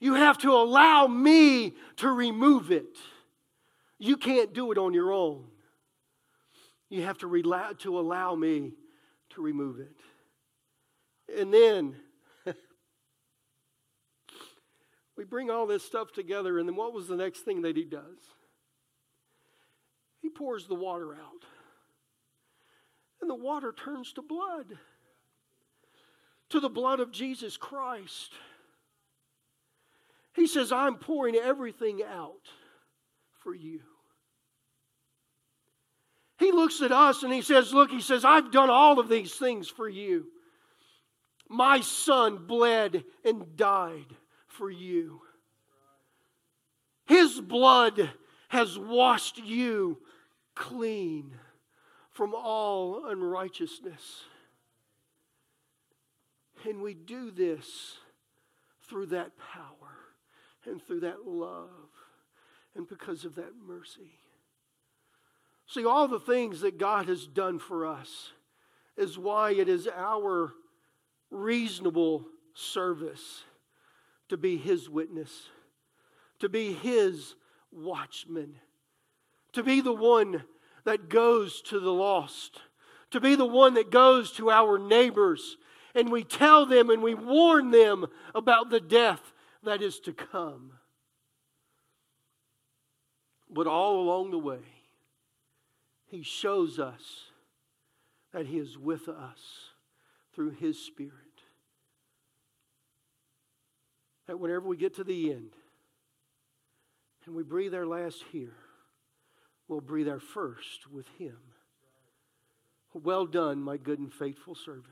You 0.00 0.14
have 0.14 0.38
to 0.38 0.52
allow 0.52 1.06
me 1.06 1.76
to 1.96 2.10
remove 2.10 2.72
it. 2.72 2.96
You 3.98 4.16
can't 4.16 4.52
do 4.52 4.72
it 4.72 4.78
on 4.78 4.94
your 4.94 5.12
own. 5.12 5.44
You 6.88 7.02
have 7.02 7.18
to, 7.18 7.74
to 7.78 7.98
allow 7.98 8.34
me 8.34 8.72
to 9.30 9.42
remove 9.42 9.78
it. 9.78 9.96
And 11.38 11.54
then 11.54 11.96
We 15.20 15.26
bring 15.26 15.50
all 15.50 15.66
this 15.66 15.84
stuff 15.84 16.12
together, 16.12 16.58
and 16.58 16.66
then 16.66 16.76
what 16.76 16.94
was 16.94 17.06
the 17.06 17.14
next 17.14 17.40
thing 17.40 17.60
that 17.60 17.76
he 17.76 17.84
does? 17.84 18.16
He 20.22 20.30
pours 20.30 20.66
the 20.66 20.74
water 20.74 21.12
out. 21.12 21.44
And 23.20 23.28
the 23.28 23.34
water 23.34 23.70
turns 23.70 24.14
to 24.14 24.22
blood, 24.22 24.78
to 26.48 26.58
the 26.58 26.70
blood 26.70 27.00
of 27.00 27.12
Jesus 27.12 27.58
Christ. 27.58 28.32
He 30.34 30.46
says, 30.46 30.72
I'm 30.72 30.96
pouring 30.96 31.34
everything 31.34 32.02
out 32.02 32.48
for 33.40 33.54
you. 33.54 33.80
He 36.38 36.52
looks 36.52 36.80
at 36.80 36.92
us 36.92 37.22
and 37.22 37.32
he 37.32 37.42
says, 37.42 37.74
Look, 37.74 37.90
he 37.90 38.00
says, 38.00 38.24
I've 38.24 38.50
done 38.50 38.70
all 38.70 38.98
of 38.98 39.08
these 39.08 39.34
things 39.34 39.68
for 39.68 39.88
you. 39.88 40.26
My 41.48 41.80
son 41.80 42.46
bled 42.46 43.04
and 43.24 43.56
died 43.56 44.14
for 44.46 44.70
you. 44.70 45.20
His 47.06 47.40
blood 47.40 48.10
has 48.48 48.78
washed 48.78 49.38
you 49.38 49.98
clean 50.54 51.32
from 52.10 52.34
all 52.34 53.06
unrighteousness. 53.06 54.22
And 56.68 56.80
we 56.80 56.94
do 56.94 57.30
this 57.30 57.96
through 58.88 59.06
that 59.06 59.32
power 59.36 59.90
and 60.66 60.82
through 60.82 61.00
that 61.00 61.26
love 61.26 61.68
and 62.74 62.88
because 62.88 63.24
of 63.24 63.34
that 63.36 63.52
mercy. 63.66 64.12
See, 65.66 65.84
all 65.84 66.08
the 66.08 66.20
things 66.20 66.60
that 66.60 66.78
God 66.78 67.06
has 67.06 67.26
done 67.26 67.58
for 67.58 67.86
us 67.86 68.32
is 68.96 69.18
why 69.18 69.52
it 69.52 69.68
is 69.68 69.88
our 69.88 70.52
reasonable 71.30 72.26
service 72.54 73.44
to 74.28 74.36
be 74.36 74.56
His 74.56 74.88
witness, 74.88 75.48
to 76.40 76.48
be 76.48 76.72
His 76.72 77.34
watchman, 77.72 78.56
to 79.52 79.62
be 79.62 79.80
the 79.80 79.92
one 79.92 80.44
that 80.84 81.08
goes 81.08 81.62
to 81.62 81.78
the 81.78 81.92
lost, 81.92 82.60
to 83.10 83.20
be 83.20 83.34
the 83.34 83.46
one 83.46 83.74
that 83.74 83.90
goes 83.90 84.32
to 84.32 84.50
our 84.50 84.78
neighbors 84.78 85.56
and 85.94 86.10
we 86.10 86.24
tell 86.24 86.66
them 86.66 86.90
and 86.90 87.02
we 87.02 87.14
warn 87.14 87.70
them 87.70 88.06
about 88.34 88.70
the 88.70 88.80
death 88.80 89.32
that 89.62 89.82
is 89.82 90.00
to 90.00 90.12
come. 90.12 90.72
But 93.50 93.66
all 93.66 94.00
along 94.00 94.30
the 94.30 94.38
way, 94.38 94.60
He 96.06 96.22
shows 96.22 96.78
us 96.78 97.24
that 98.32 98.46
He 98.46 98.58
is 98.58 98.78
with 98.78 99.08
us 99.08 99.40
through 100.34 100.50
His 100.50 100.78
Spirit. 100.78 101.12
That 104.26 104.38
whenever 104.38 104.66
we 104.68 104.76
get 104.76 104.94
to 104.96 105.04
the 105.04 105.32
end 105.32 105.50
and 107.26 107.34
we 107.34 107.42
breathe 107.42 107.74
our 107.74 107.86
last 107.86 108.24
here, 108.30 108.56
we'll 109.66 109.80
breathe 109.80 110.08
our 110.08 110.20
first 110.20 110.90
with 110.90 111.08
Him. 111.18 111.36
Well 112.92 113.26
done, 113.26 113.60
my 113.60 113.76
good 113.76 113.98
and 113.98 114.12
faithful 114.12 114.54
servant. 114.54 114.86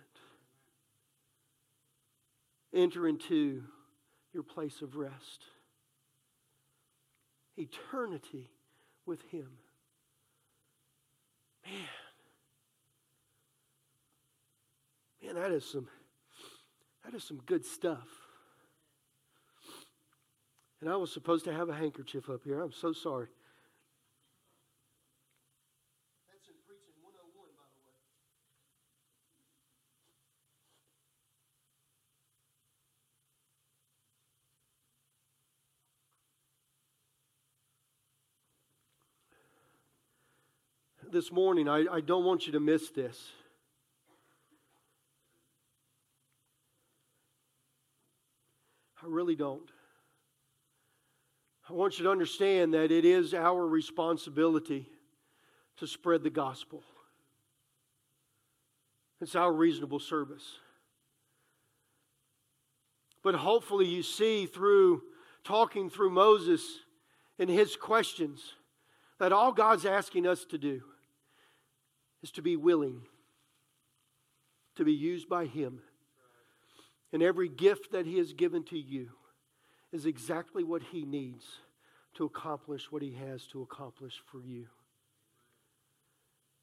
Enter 2.73 3.09
into 3.09 3.62
your 4.39 4.45
place 4.45 4.82
of 4.82 4.95
rest. 4.95 5.43
Eternity 7.57 8.49
with 9.05 9.20
Him. 9.32 9.49
Man. 11.66 11.74
Man, 15.20 15.34
that 15.43 15.51
is 15.51 15.64
some 15.68 15.89
that 17.05 17.14
is 17.14 17.24
some 17.24 17.41
good 17.47 17.64
stuff. 17.64 18.07
And 20.80 20.89
I 20.89 20.95
was 20.95 21.12
supposed 21.12 21.45
to 21.47 21.53
have 21.53 21.68
a 21.68 21.74
handkerchief 21.74 22.30
up 22.30 22.43
here. 22.45 22.61
I'm 22.61 22.70
so 22.70 22.93
sorry. 22.93 23.26
This 41.13 41.33
morning, 41.33 41.69
I, 41.69 41.87
I 41.91 42.01
don't 42.01 42.25
want 42.25 42.47
you 42.47 42.53
to 42.53 42.61
miss 42.61 42.91
this. 42.91 43.19
I 49.03 49.07
really 49.07 49.37
don't. 49.37 49.71
I 51.69 51.73
want 51.73 51.99
you 51.99 52.05
to 52.05 52.11
understand 52.11 52.75
that 52.75 52.91
it 52.91 53.05
is 53.05 53.35
our 53.35 53.67
responsibility 53.67 54.87
to 55.77 55.87
spread 55.87 56.23
the 56.23 56.31
gospel. 56.31 56.83
It's 59.21 59.35
our 59.35 59.53
reasonable 59.53 60.01
service. 60.01 60.59
But 63.23 63.35
hopefully, 63.35 63.87
you 63.87 64.03
see 64.03 64.47
through 64.47 65.03
talking 65.45 65.91
through 65.91 66.11
Moses 66.11 66.63
and 67.39 67.51
his 67.51 67.77
questions 67.77 68.55
that 69.19 69.33
all 69.33 69.53
God's 69.53 69.85
asking 69.85 70.27
us 70.27 70.45
to 70.47 70.59
do 70.59 70.83
is 72.23 72.31
to 72.33 72.43
be 72.43 72.57
willing 72.57 73.03
to 74.77 74.85
be 74.85 74.93
used 74.93 75.29
by 75.29 75.47
Him. 75.47 75.81
And 77.12 77.23
every 77.23 77.49
gift 77.49 77.93
that 77.93 78.07
He 78.07 78.19
has 78.19 78.33
given 78.33 78.64
to 78.64 78.79
you 78.79 79.11
is 79.93 80.07
exactly 80.07 80.64
what 80.64 80.83
He 80.83 81.05
needs 81.05 81.45
to 82.14 82.25
accomplish 82.25 82.91
what 82.91 83.03
He 83.03 83.12
has 83.14 83.47
to 83.49 83.62
accomplish 83.62 84.14
for 84.31 84.41
you. 84.41 84.66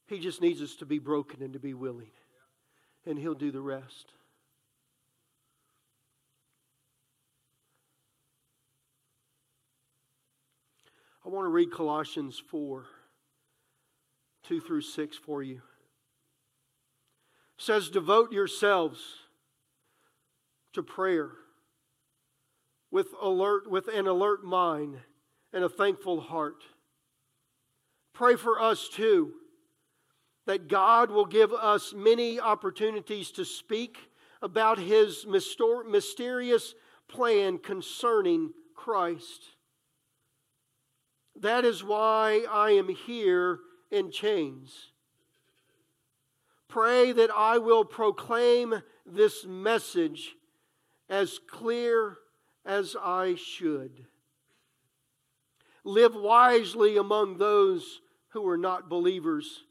He 0.08 0.20
just 0.20 0.42
needs 0.42 0.62
us 0.62 0.76
to 0.76 0.86
be 0.86 1.00
broken 1.00 1.42
and 1.42 1.54
to 1.54 1.60
be 1.60 1.74
willing, 1.74 2.12
and 3.06 3.18
He'll 3.20 3.34
do 3.34 3.52
the 3.52 3.62
rest. 3.62 4.12
I 11.26 11.30
want 11.30 11.46
to 11.46 11.50
read 11.50 11.72
Colossians 11.72 12.42
4. 12.52 12.86
2 14.48 14.62
through 14.62 14.82
6 14.82 15.18
for 15.18 15.42
you. 15.42 15.62
It 17.58 17.62
says, 17.64 17.90
Devote 17.90 18.32
yourselves 18.32 19.00
to 20.74 20.84
prayer 20.84 21.32
with, 22.92 23.08
alert, 23.22 23.70
with 23.70 23.88
an 23.88 24.08
alert 24.08 24.44
mind 24.44 24.98
and 25.54 25.64
a 25.64 25.70
thankful 25.70 26.22
heart. 26.22 26.64
Pray 28.14 28.36
for 28.36 28.62
us 28.62 28.88
too, 28.88 29.34
that 30.46 30.68
God 30.68 31.12
will 31.12 31.26
give 31.26 31.52
us 31.52 31.94
many 31.96 32.40
opportunities 32.40 33.32
to 33.32 33.46
speak 33.46 33.98
about 34.42 34.78
his 34.78 35.26
mysterious 35.26 36.76
plan 37.08 37.58
concerning 37.58 38.52
Christ. 38.76 39.44
That 41.42 41.66
is 41.66 41.84
why 41.84 42.46
I 42.50 42.72
am 42.72 42.88
here 42.88 43.60
in 43.92 44.12
chains. 44.12 44.92
Pray 46.68 47.12
that 47.12 47.30
I 47.32 47.58
will 47.58 47.86
proclaim 47.86 48.82
this 49.06 49.46
message 49.46 50.36
as 51.10 51.40
clear 51.48 52.18
as 52.66 52.96
I 53.02 53.36
should. 53.36 54.06
Live 55.84 56.16
wisely 56.16 56.98
among 56.98 57.38
those 57.38 58.02
who 58.30 58.48
are 58.48 58.58
not 58.58 58.90
believers 58.90 59.64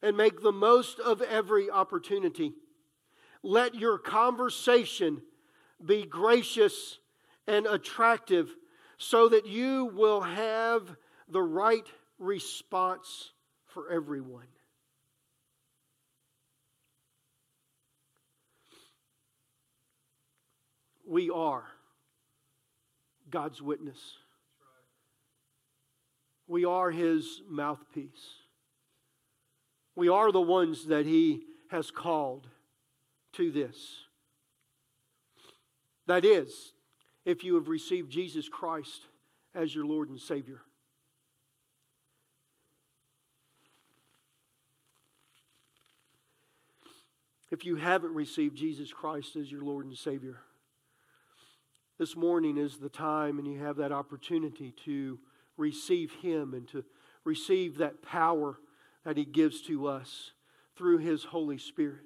and 0.00 0.16
make 0.16 0.40
the 0.40 0.52
most 0.52 1.00
of 1.00 1.20
every 1.20 1.68
opportunity. 1.68 2.52
Let 3.42 3.74
your 3.74 3.98
conversation 3.98 5.22
be 5.84 6.06
gracious 6.06 6.98
and 7.46 7.66
attractive 7.66 8.54
so 8.98 9.28
that 9.28 9.46
you 9.46 9.86
will 9.86 10.20
have 10.20 10.96
the 11.28 11.42
right 11.42 11.86
response 12.18 13.32
for 13.76 13.92
everyone. 13.92 14.46
We 21.06 21.28
are 21.28 21.64
God's 23.28 23.60
witness. 23.60 23.98
We 26.48 26.64
are 26.64 26.90
His 26.90 27.42
mouthpiece. 27.46 28.08
We 29.94 30.08
are 30.08 30.32
the 30.32 30.40
ones 30.40 30.86
that 30.86 31.04
He 31.04 31.42
has 31.70 31.90
called 31.90 32.48
to 33.34 33.50
this. 33.50 33.76
That 36.06 36.24
is, 36.24 36.72
if 37.26 37.44
you 37.44 37.56
have 37.56 37.68
received 37.68 38.10
Jesus 38.10 38.48
Christ 38.48 39.02
as 39.54 39.74
your 39.74 39.84
Lord 39.84 40.08
and 40.08 40.18
Savior. 40.18 40.62
If 47.50 47.64
you 47.64 47.76
haven't 47.76 48.14
received 48.14 48.56
Jesus 48.56 48.92
Christ 48.92 49.36
as 49.36 49.50
your 49.50 49.62
Lord 49.62 49.86
and 49.86 49.96
Savior, 49.96 50.38
this 51.98 52.16
morning 52.16 52.58
is 52.58 52.78
the 52.78 52.88
time 52.88 53.38
and 53.38 53.46
you 53.46 53.58
have 53.60 53.76
that 53.76 53.92
opportunity 53.92 54.74
to 54.84 55.18
receive 55.56 56.12
Him 56.20 56.54
and 56.54 56.68
to 56.68 56.84
receive 57.24 57.78
that 57.78 58.02
power 58.02 58.58
that 59.04 59.16
He 59.16 59.24
gives 59.24 59.62
to 59.62 59.86
us 59.86 60.32
through 60.76 60.98
His 60.98 61.24
Holy 61.24 61.58
Spirit. 61.58 62.00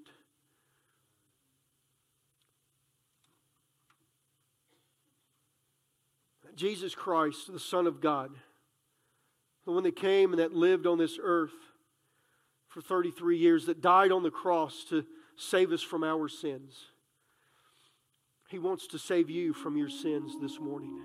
Jesus 6.55 6.95
Christ, 6.95 7.51
the 7.51 7.59
Son 7.59 7.86
of 7.86 8.03
God, 8.03 8.32
the 9.64 9.72
one 9.72 9.82
that 9.84 9.97
came 9.97 10.32
and 10.32 10.41
that 10.41 10.53
lived 10.53 10.86
on 10.86 10.99
this 10.99 11.18
earth 11.20 11.55
for 12.68 12.82
33 12.82 13.38
years, 13.38 13.64
that 13.66 13.80
died 13.80 14.12
on 14.12 14.22
the 14.22 14.30
cross 14.30 14.84
to 14.91 15.05
save 15.41 15.72
us 15.72 15.82
from 15.82 16.05
our 16.05 16.28
sins. 16.28 16.74
He 18.49 18.59
wants 18.59 18.86
to 18.88 18.99
save 18.99 19.30
you 19.30 19.55
from 19.55 19.76
your 19.76 19.88
sins 19.88 20.34
this 20.41 20.59
morning. 20.61 21.01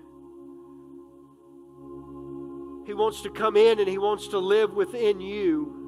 He 2.86 2.92
wants 2.92 3.22
to 3.22 3.30
come 3.30 3.56
in 3.56 3.78
and 3.78 3.88
He 3.88 3.98
wants 3.98 4.28
to 4.28 4.38
live 4.38 4.74
within 4.74 5.20
you 5.20 5.84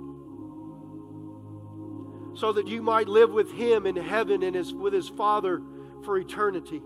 so 2.36 2.52
that 2.52 2.68
you 2.68 2.80
might 2.80 3.08
live 3.08 3.30
with 3.30 3.52
Him 3.52 3.86
in 3.86 3.96
heaven 3.96 4.42
and 4.42 4.54
his, 4.54 4.72
with 4.72 4.94
His 4.94 5.08
Father 5.08 5.60
for 6.04 6.16
eternity. 6.16 6.80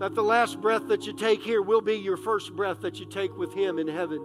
That 0.00 0.14
the 0.14 0.22
last 0.22 0.60
breath 0.60 0.88
that 0.88 1.06
you 1.06 1.12
take 1.12 1.42
here 1.42 1.62
will 1.62 1.80
be 1.80 1.94
your 1.94 2.16
first 2.16 2.54
breath 2.54 2.80
that 2.82 2.98
you 2.98 3.06
take 3.06 3.36
with 3.36 3.54
Him 3.54 3.78
in 3.78 3.88
heaven. 3.88 4.20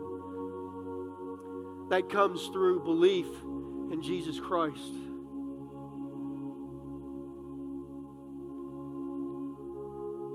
That 1.90 2.10
comes 2.10 2.48
through 2.48 2.84
belief 2.84 3.28
in 3.92 4.02
Jesus 4.02 4.40
Christ. 4.40 5.05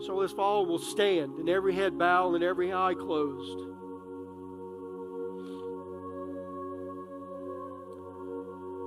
So 0.06 0.22
if 0.22 0.38
all 0.38 0.64
will 0.64 0.78
stand 0.78 1.36
and 1.36 1.48
every 1.48 1.74
head 1.74 1.98
bow 1.98 2.34
and 2.34 2.42
every 2.42 2.72
eye 2.72 2.94
closed. 2.94 3.66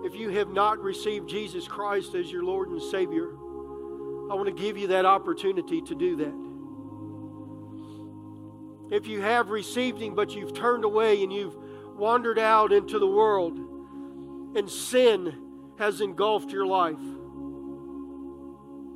If 0.05 0.15
you 0.15 0.29
have 0.29 0.49
not 0.49 0.79
received 0.79 1.29
Jesus 1.29 1.67
Christ 1.67 2.15
as 2.15 2.31
your 2.31 2.43
Lord 2.43 2.69
and 2.69 2.81
Savior, 2.81 3.29
I 4.31 4.35
want 4.35 4.47
to 4.47 4.53
give 4.53 4.77
you 4.77 4.87
that 4.87 5.05
opportunity 5.05 5.81
to 5.81 5.95
do 5.95 6.15
that. 6.17 6.33
If 8.95 9.07
you 9.07 9.21
have 9.21 9.49
received 9.49 10.01
Him, 10.01 10.15
but 10.15 10.35
you've 10.35 10.53
turned 10.53 10.83
away 10.83 11.23
and 11.23 11.31
you've 11.31 11.55
wandered 11.95 12.39
out 12.39 12.73
into 12.73 12.97
the 12.99 13.07
world 13.07 13.57
and 14.55 14.69
sin 14.69 15.33
has 15.77 16.01
engulfed 16.01 16.51
your 16.51 16.65
life, 16.65 16.99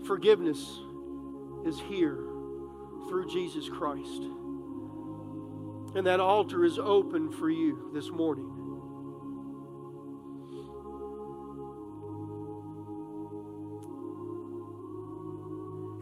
forgiveness 0.05 0.79
is 1.65 1.79
here 1.79 2.23
through 3.09 3.27
Jesus 3.31 3.69
Christ. 3.69 4.23
And 5.95 6.05
that 6.05 6.19
altar 6.19 6.65
is 6.65 6.77
open 6.77 7.31
for 7.31 7.49
you 7.49 7.89
this 7.93 8.09
morning. 8.09 8.53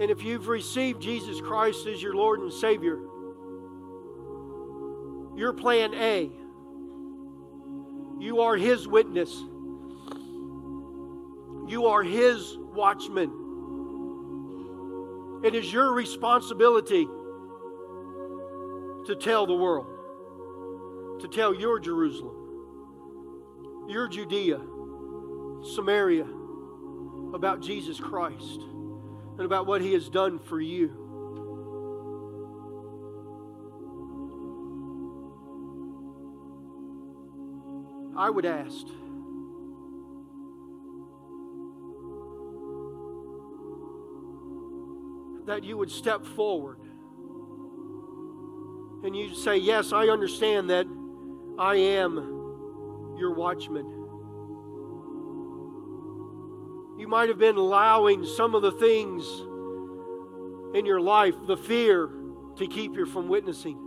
And 0.02 0.12
if 0.12 0.24
you've 0.24 0.48
received 0.50 1.02
Jesus 1.02 1.40
Christ 1.40 1.88
as 1.88 2.02
your 2.02 2.16
Lord 2.16 2.42
and 2.42 2.52
Savior, 2.52 3.00
your 5.36 5.54
plan 5.54 5.94
A. 5.94 6.32
You 8.20 8.42
are 8.42 8.56
His 8.56 8.88
witness. 8.88 9.32
You 11.68 11.88
are 11.88 12.04
His 12.04 12.58
watchman. 12.58 13.45
It 15.46 15.54
is 15.54 15.72
your 15.72 15.94
responsibility 15.94 17.06
to 19.06 19.16
tell 19.16 19.46
the 19.46 19.54
world, 19.54 19.86
to 21.22 21.28
tell 21.28 21.54
your 21.54 21.80
Jerusalem, 21.80 23.86
your 23.88 24.08
Judea, 24.08 24.60
Samaria 25.76 26.26
about 27.36 27.62
Jesus 27.62 28.00
Christ 28.00 28.62
and 29.38 29.42
about 29.42 29.68
what 29.68 29.82
He 29.82 29.94
has 29.94 30.10
done 30.10 30.40
for 30.40 30.60
you. 30.60 30.90
I 38.18 38.32
would 38.32 38.48
ask 38.48 38.88
that 45.46 45.64
you 45.64 45.78
would 45.78 45.92
step 45.92 46.26
forward 46.26 46.80
and 49.06 49.16
you 49.16 49.36
say, 49.36 49.58
Yes, 49.58 49.94
I 49.94 50.08
understand 50.08 50.70
that 50.72 50.88
I 51.60 51.76
am 51.76 52.16
your 53.18 53.34
watchman. 53.34 53.86
You 56.98 57.08
might 57.08 57.30
have 57.30 57.38
been 57.38 57.58
allowing 57.58 58.26
some 58.26 58.56
of 58.56 58.62
the 58.64 58.72
things 58.72 59.26
in 60.76 60.86
your 60.86 61.00
life, 61.00 61.36
the 61.46 61.58
fear, 61.58 62.10
to 62.58 62.68
keep 62.68 62.96
you 62.96 63.06
from 63.06 63.28
witnessing. 63.28 63.78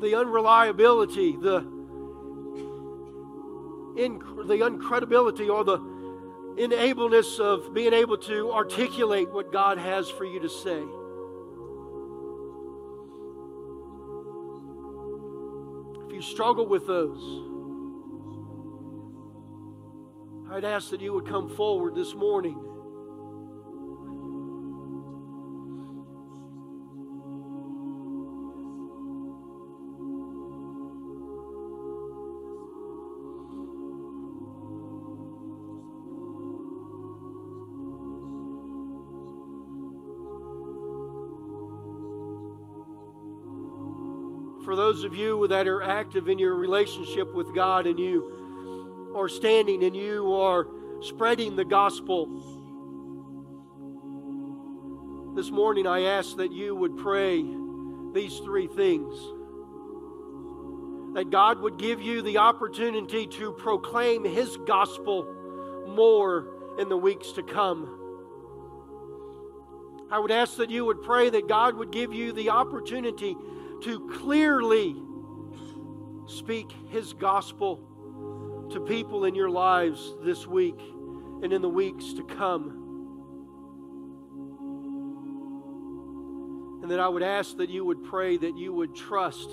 The 0.00 0.18
unreliability, 0.18 1.36
the, 1.36 1.58
in, 3.96 4.18
the 4.46 4.58
uncredibility, 4.60 5.48
or 5.48 5.64
the 5.64 5.78
enableness 6.56 7.38
of 7.38 7.74
being 7.74 7.92
able 7.92 8.16
to 8.18 8.52
articulate 8.52 9.30
what 9.30 9.52
God 9.52 9.78
has 9.78 10.08
for 10.08 10.24
you 10.24 10.40
to 10.40 10.48
say. 10.48 10.82
If 16.06 16.12
you 16.12 16.22
struggle 16.22 16.66
with 16.66 16.86
those, 16.86 17.20
I'd 20.50 20.64
ask 20.64 20.90
that 20.90 21.00
you 21.00 21.12
would 21.12 21.26
come 21.26 21.48
forward 21.48 21.94
this 21.94 22.14
morning. 22.14 22.73
Those 44.94 45.02
of 45.02 45.16
you 45.16 45.48
that 45.48 45.66
are 45.66 45.82
active 45.82 46.28
in 46.28 46.38
your 46.38 46.54
relationship 46.54 47.34
with 47.34 47.52
God 47.52 47.88
and 47.88 47.98
you 47.98 49.12
are 49.16 49.28
standing 49.28 49.82
and 49.82 49.96
you 49.96 50.32
are 50.34 50.68
spreading 51.00 51.56
the 51.56 51.64
gospel, 51.64 52.28
this 55.34 55.50
morning 55.50 55.84
I 55.84 56.02
ask 56.02 56.36
that 56.36 56.52
you 56.52 56.76
would 56.76 56.96
pray 56.96 57.44
these 58.12 58.38
three 58.38 58.68
things. 58.68 59.12
That 61.16 61.30
God 61.30 61.58
would 61.58 61.76
give 61.76 62.00
you 62.00 62.22
the 62.22 62.38
opportunity 62.38 63.26
to 63.26 63.50
proclaim 63.50 64.24
His 64.24 64.56
gospel 64.58 65.24
more 65.88 66.46
in 66.78 66.88
the 66.88 66.96
weeks 66.96 67.32
to 67.32 67.42
come. 67.42 67.98
I 70.12 70.20
would 70.20 70.30
ask 70.30 70.58
that 70.58 70.70
you 70.70 70.84
would 70.84 71.02
pray 71.02 71.30
that 71.30 71.48
God 71.48 71.74
would 71.74 71.90
give 71.90 72.12
you 72.12 72.32
the 72.32 72.50
opportunity 72.50 73.36
to 73.82 74.08
clearly 74.08 74.96
speak 76.26 76.72
His 76.88 77.12
gospel 77.12 78.68
to 78.72 78.80
people 78.80 79.24
in 79.24 79.34
your 79.34 79.50
lives 79.50 80.14
this 80.22 80.46
week 80.46 80.80
and 81.42 81.52
in 81.52 81.62
the 81.62 81.68
weeks 81.68 82.12
to 82.14 82.24
come. 82.24 82.80
And 86.82 86.90
that 86.90 87.00
I 87.00 87.08
would 87.08 87.22
ask 87.22 87.56
that 87.58 87.70
you 87.70 87.84
would 87.84 88.04
pray 88.04 88.36
that 88.36 88.56
you 88.56 88.72
would 88.72 88.94
trust 88.94 89.50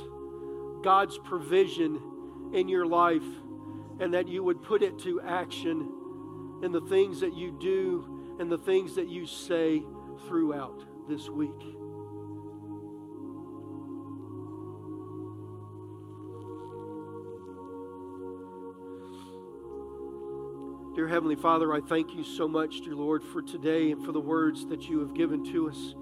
God's 0.83 1.17
provision 1.19 2.01
in 2.53 2.67
your 2.67 2.85
life 2.85 3.23
and 3.99 4.13
that 4.13 4.27
you 4.27 4.43
would 4.43 4.61
put 4.63 4.81
it 4.81 4.99
to 4.99 5.21
action 5.21 5.89
in 6.63 6.71
the 6.71 6.81
things 6.81 7.19
that 7.21 7.33
you 7.35 7.51
do 7.51 8.37
and 8.39 8.51
the 8.51 8.57
things 8.57 8.95
that 8.95 9.07
you 9.07 9.25
say 9.25 9.83
throughout 10.27 10.83
this 11.07 11.29
week. 11.29 11.80
Heavenly 21.11 21.35
Father, 21.35 21.73
I 21.73 21.81
thank 21.81 22.15
you 22.15 22.23
so 22.23 22.47
much, 22.47 22.79
dear 22.79 22.95
Lord, 22.95 23.21
for 23.21 23.41
today 23.41 23.91
and 23.91 24.01
for 24.05 24.13
the 24.13 24.19
words 24.21 24.65
that 24.67 24.87
you 24.87 24.99
have 24.99 25.13
given 25.13 25.43
to 25.51 25.67
us. 25.67 25.93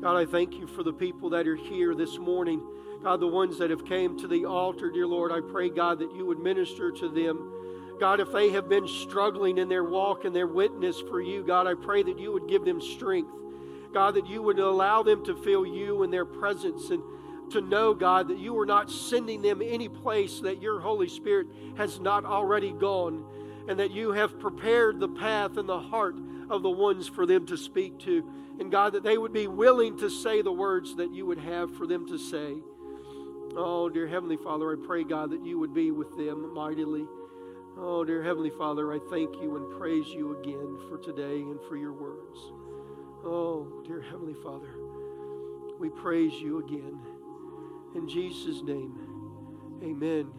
God, 0.00 0.16
I 0.16 0.26
thank 0.26 0.54
you 0.54 0.68
for 0.68 0.84
the 0.84 0.92
people 0.92 1.28
that 1.30 1.48
are 1.48 1.56
here 1.56 1.92
this 1.92 2.18
morning. 2.18 2.62
God, 3.02 3.18
the 3.18 3.26
ones 3.26 3.58
that 3.58 3.70
have 3.70 3.84
came 3.84 4.16
to 4.20 4.28
the 4.28 4.44
altar, 4.44 4.92
dear 4.92 5.08
Lord, 5.08 5.32
I 5.32 5.40
pray, 5.40 5.70
God, 5.70 5.98
that 5.98 6.14
you 6.14 6.24
would 6.26 6.38
minister 6.38 6.92
to 6.92 7.08
them. 7.08 7.98
God, 7.98 8.20
if 8.20 8.30
they 8.30 8.50
have 8.50 8.68
been 8.68 8.86
struggling 8.86 9.58
in 9.58 9.68
their 9.68 9.82
walk 9.82 10.24
and 10.24 10.36
their 10.36 10.46
witness 10.46 11.00
for 11.00 11.20
you, 11.20 11.42
God, 11.42 11.66
I 11.66 11.74
pray 11.74 12.04
that 12.04 12.20
you 12.20 12.32
would 12.32 12.46
give 12.48 12.64
them 12.64 12.80
strength. 12.80 13.32
God, 13.92 14.14
that 14.14 14.28
you 14.28 14.40
would 14.40 14.60
allow 14.60 15.02
them 15.02 15.24
to 15.24 15.34
feel 15.34 15.66
you 15.66 16.04
in 16.04 16.12
their 16.12 16.24
presence 16.24 16.90
and 16.90 17.02
to 17.50 17.60
know, 17.60 17.92
God, 17.92 18.28
that 18.28 18.38
you 18.38 18.56
are 18.60 18.66
not 18.66 18.88
sending 18.88 19.42
them 19.42 19.60
any 19.60 19.88
place 19.88 20.38
that 20.40 20.62
your 20.62 20.78
Holy 20.78 21.08
Spirit 21.08 21.48
has 21.76 21.98
not 21.98 22.24
already 22.24 22.70
gone, 22.70 23.24
and 23.68 23.78
that 23.80 23.90
you 23.90 24.12
have 24.12 24.38
prepared 24.38 25.00
the 25.00 25.08
path 25.08 25.56
and 25.56 25.68
the 25.68 25.80
heart 25.80 26.16
of 26.50 26.62
the 26.62 26.70
ones 26.70 27.08
for 27.08 27.26
them 27.26 27.46
to 27.46 27.56
speak 27.56 27.98
to. 28.00 28.24
And 28.60 28.70
God, 28.70 28.92
that 28.92 29.02
they 29.02 29.18
would 29.18 29.32
be 29.32 29.46
willing 29.46 29.98
to 29.98 30.10
say 30.10 30.42
the 30.42 30.52
words 30.52 30.96
that 30.96 31.12
you 31.12 31.26
would 31.26 31.38
have 31.38 31.74
for 31.76 31.86
them 31.86 32.06
to 32.08 32.18
say. 32.18 32.56
Oh, 33.56 33.88
dear 33.88 34.06
Heavenly 34.06 34.36
Father, 34.36 34.72
I 34.72 34.86
pray, 34.86 35.04
God, 35.04 35.30
that 35.30 35.44
you 35.44 35.58
would 35.58 35.72
be 35.72 35.90
with 35.90 36.16
them 36.16 36.52
mightily. 36.52 37.06
Oh, 37.76 38.04
dear 38.04 38.22
Heavenly 38.22 38.50
Father, 38.50 38.92
I 38.92 38.98
thank 39.10 39.34
you 39.40 39.56
and 39.56 39.78
praise 39.78 40.06
you 40.08 40.38
again 40.38 40.78
for 40.88 40.98
today 40.98 41.40
and 41.40 41.58
for 41.68 41.76
your 41.76 41.92
words. 41.92 42.38
Oh, 43.24 43.82
dear 43.86 44.00
Heavenly 44.00 44.34
Father, 44.42 44.68
we 45.80 45.88
praise 45.88 46.32
you 46.34 46.58
again. 46.58 46.98
In 47.94 48.08
Jesus' 48.08 48.62
name, 48.62 48.98
amen. 49.82 50.30